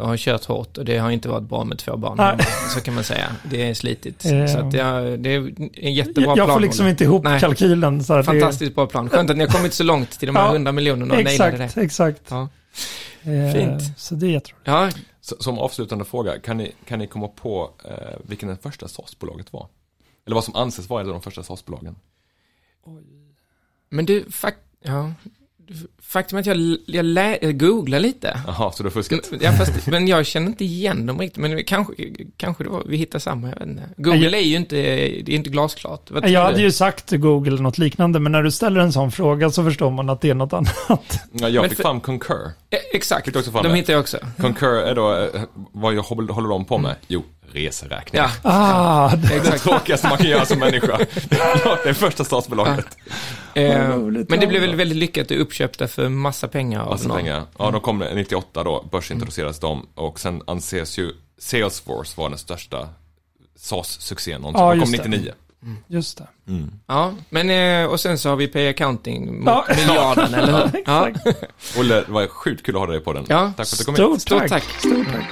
och 0.00 0.08
har 0.08 0.16
kört 0.16 0.44
hårt 0.44 0.78
och 0.78 0.84
det 0.84 0.98
har 0.98 1.10
inte 1.10 1.28
varit 1.28 1.48
bra 1.48 1.64
med 1.64 1.78
två 1.78 1.96
barn. 1.96 2.14
Nej. 2.16 2.36
Så 2.74 2.80
kan 2.80 2.94
man 2.94 3.04
säga. 3.04 3.26
Det 3.50 3.68
är 3.70 3.74
slitigt. 3.74 4.24
Ehm. 4.24 4.48
Så 4.48 4.58
att 4.58 4.74
jag, 4.74 5.20
det 5.20 5.34
är 5.34 5.52
en 5.74 5.94
jättebra 5.94 6.22
jag, 6.24 6.38
jag 6.38 6.46
plan. 6.46 6.56
får 6.56 6.60
liksom 6.60 6.86
inte 6.86 7.04
ihop 7.04 7.24
Nej. 7.24 7.40
kalkylen. 7.40 8.04
Så 8.04 8.12
här, 8.12 8.18
det- 8.18 8.24
Fantastiskt 8.24 8.74
bra 8.74 8.86
plan. 8.86 9.08
Skönt 9.10 9.30
att 9.30 9.36
ni 9.36 9.44
har 9.44 9.52
kommit 9.52 9.74
så 9.74 9.84
långt 9.84 10.10
till 10.10 10.26
de 10.26 10.36
här 10.36 10.46
Ja, 10.46 10.52
100 10.52 10.72
miljonerna 10.72 11.14
och 11.14 11.20
Exakt, 11.20 11.58
det. 11.74 11.82
exakt. 11.82 12.22
Ja. 12.28 12.48
Eh, 13.22 13.52
Fint. 13.54 13.82
Så 13.98 14.14
det 14.14 14.26
är 14.26 14.30
jätteroligt. 14.30 14.60
Ja, 14.64 14.90
Så, 15.20 15.36
som 15.40 15.58
avslutande 15.58 16.04
fråga, 16.04 16.38
kan 16.38 16.56
ni, 16.56 16.72
kan 16.88 16.98
ni 16.98 17.06
komma 17.06 17.28
på 17.28 17.70
eh, 17.84 17.90
vilken 18.24 18.48
det 18.48 18.56
första 18.62 18.88
SAS-bolaget 18.88 19.52
var? 19.52 19.66
Eller 20.26 20.34
vad 20.34 20.44
som 20.44 20.54
anses 20.56 20.88
vara 20.90 21.00
ett 21.02 21.06
av 21.06 21.12
de 21.12 21.22
första 21.22 21.42
SAS-bolagen? 21.42 21.96
Men 23.90 24.06
du, 24.06 24.24
fakt, 24.30 24.58
ja. 24.82 25.12
Faktum 26.02 26.36
är 26.38 26.40
att 26.40 26.46
jag, 26.46 27.38
jag, 27.42 27.58
googlar 27.58 28.00
lite. 28.00 28.40
Jaha, 28.46 28.72
så 28.72 28.82
du 28.82 28.86
har 28.86 28.90
fuskat? 28.90 29.20
Ja, 29.40 29.52
fast, 29.52 29.86
men 29.86 30.08
jag 30.08 30.26
känner 30.26 30.46
inte 30.46 30.64
igen 30.64 31.06
dem 31.06 31.20
riktigt. 31.20 31.42
Men 31.42 31.64
kanske, 31.64 31.94
kanske 32.36 32.64
det 32.64 32.70
var, 32.70 32.82
vi 32.86 32.96
hittar 32.96 33.18
samma, 33.18 33.48
jag 33.48 33.54
vet 33.58 33.68
inte. 33.68 33.82
Google 33.96 34.36
är 34.38 34.42
ju 34.42 34.56
inte, 34.56 34.76
det 34.76 35.28
är 35.28 35.30
inte 35.30 35.50
glasklart. 35.50 36.10
Vad 36.10 36.24
Jag 36.24 36.30
du? 36.30 36.36
hade 36.36 36.62
ju 36.62 36.72
sagt 36.72 37.10
Google 37.10 37.62
något 37.62 37.78
liknande, 37.78 38.20
men 38.20 38.32
när 38.32 38.42
du 38.42 38.50
ställer 38.50 38.80
en 38.80 38.92
sån 38.92 39.12
fråga 39.12 39.50
så 39.50 39.64
förstår 39.64 39.90
man 39.90 40.10
att 40.10 40.20
det 40.20 40.30
är 40.30 40.34
något 40.34 40.52
annat. 40.52 41.20
Ja, 41.32 41.48
jag 41.48 41.60
Men 41.62 41.68
fick 41.70 41.76
för- 41.76 41.82
fram 41.84 42.00
Concur. 42.00 42.44
Eh, 42.70 42.78
Exakt, 42.92 43.24
Fick 43.24 43.34
du 43.34 43.38
också 43.40 43.50
fram 43.52 43.62
de 43.62 43.68
det? 43.68 43.76
hittar 43.76 43.92
jag 43.92 44.00
också. 44.00 44.18
Concur 44.40 44.74
är 44.76 44.94
då, 44.94 45.16
eh, 45.16 45.42
vad 45.72 45.94
jag 45.94 46.02
håller, 46.02 46.32
håller 46.32 46.48
de 46.48 46.64
på 46.64 46.78
med? 46.78 46.96
Jo, 47.08 47.22
reseräkning. 47.52 48.22
Ja, 48.22 48.30
Ah, 48.42 49.16
det, 49.16 49.28
Det 49.28 49.34
exakt. 49.36 49.62
tråkigaste 49.62 50.08
man 50.08 50.18
kan 50.18 50.26
göra 50.26 50.46
som 50.46 50.58
människa. 50.58 50.98
Det 51.28 51.36
är 51.40 51.86
det 51.86 51.94
första 51.94 52.24
statsbolaget. 52.24 52.86
Eh, 53.54 53.88
roligt, 53.88 54.30
men 54.30 54.38
det 54.40 54.44
ja. 54.44 54.48
blev 54.48 54.60
väl 54.60 54.74
väldigt 54.74 54.98
lyckat 54.98 55.30
och 55.30 55.40
uppköpta 55.40 55.88
för 55.88 56.08
massa 56.08 56.48
pengar 56.48 56.84
Massa 56.84 57.14
pengar. 57.14 57.42
Ja, 57.58 57.70
de 57.70 57.80
kom 57.80 57.98
98 58.14 58.64
då, 58.64 58.88
börsintroducerades 58.92 59.58
de. 59.60 59.86
Och 59.94 60.20
sen 60.20 60.42
anses 60.46 60.98
ju 60.98 61.12
Salesforce 61.38 62.12
vara 62.16 62.28
den 62.28 62.38
största 62.38 62.88
SAS-succén 63.58 64.40
någonsin. 64.40 64.64
Ja, 64.64 64.74
de 64.74 64.80
kom 64.80 64.90
just 64.92 65.02
det. 65.02 65.08
99. 65.08 65.32
just 65.86 66.18
det. 66.18 66.26
Ja, 66.86 67.12
men 67.30 67.50
eh, 67.50 67.90
och 67.90 68.00
sen 68.00 68.18
så 68.18 68.28
har 68.28 68.36
vi 68.36 68.48
Pay 68.48 68.68
Accounting 68.68 69.38
mot 69.38 69.46
Ja. 69.46 69.66
miljarden, 69.76 70.34
eller 70.34 70.52
hur? 70.72 70.82
Ja, 70.86 71.08
Exakt. 71.08 71.78
Olle, 71.78 71.94
det 71.94 72.12
var 72.12 72.26
sjukt 72.26 72.66
kul 72.66 72.74
att 72.76 72.80
ha 72.80 72.86
dig 72.86 73.00
på 73.00 73.12
den. 73.12 73.26
Ja. 73.28 73.52
Tack 73.56 73.68
för 73.68 73.74
att 73.74 73.78
du 73.78 73.84
kom 73.84 73.94
hit. 73.94 74.20
Stort, 74.20 74.20
Stort 74.20 74.38
tack. 74.38 74.50
tack. 74.50 74.64
Stort 74.78 75.06
tack. 75.12 75.24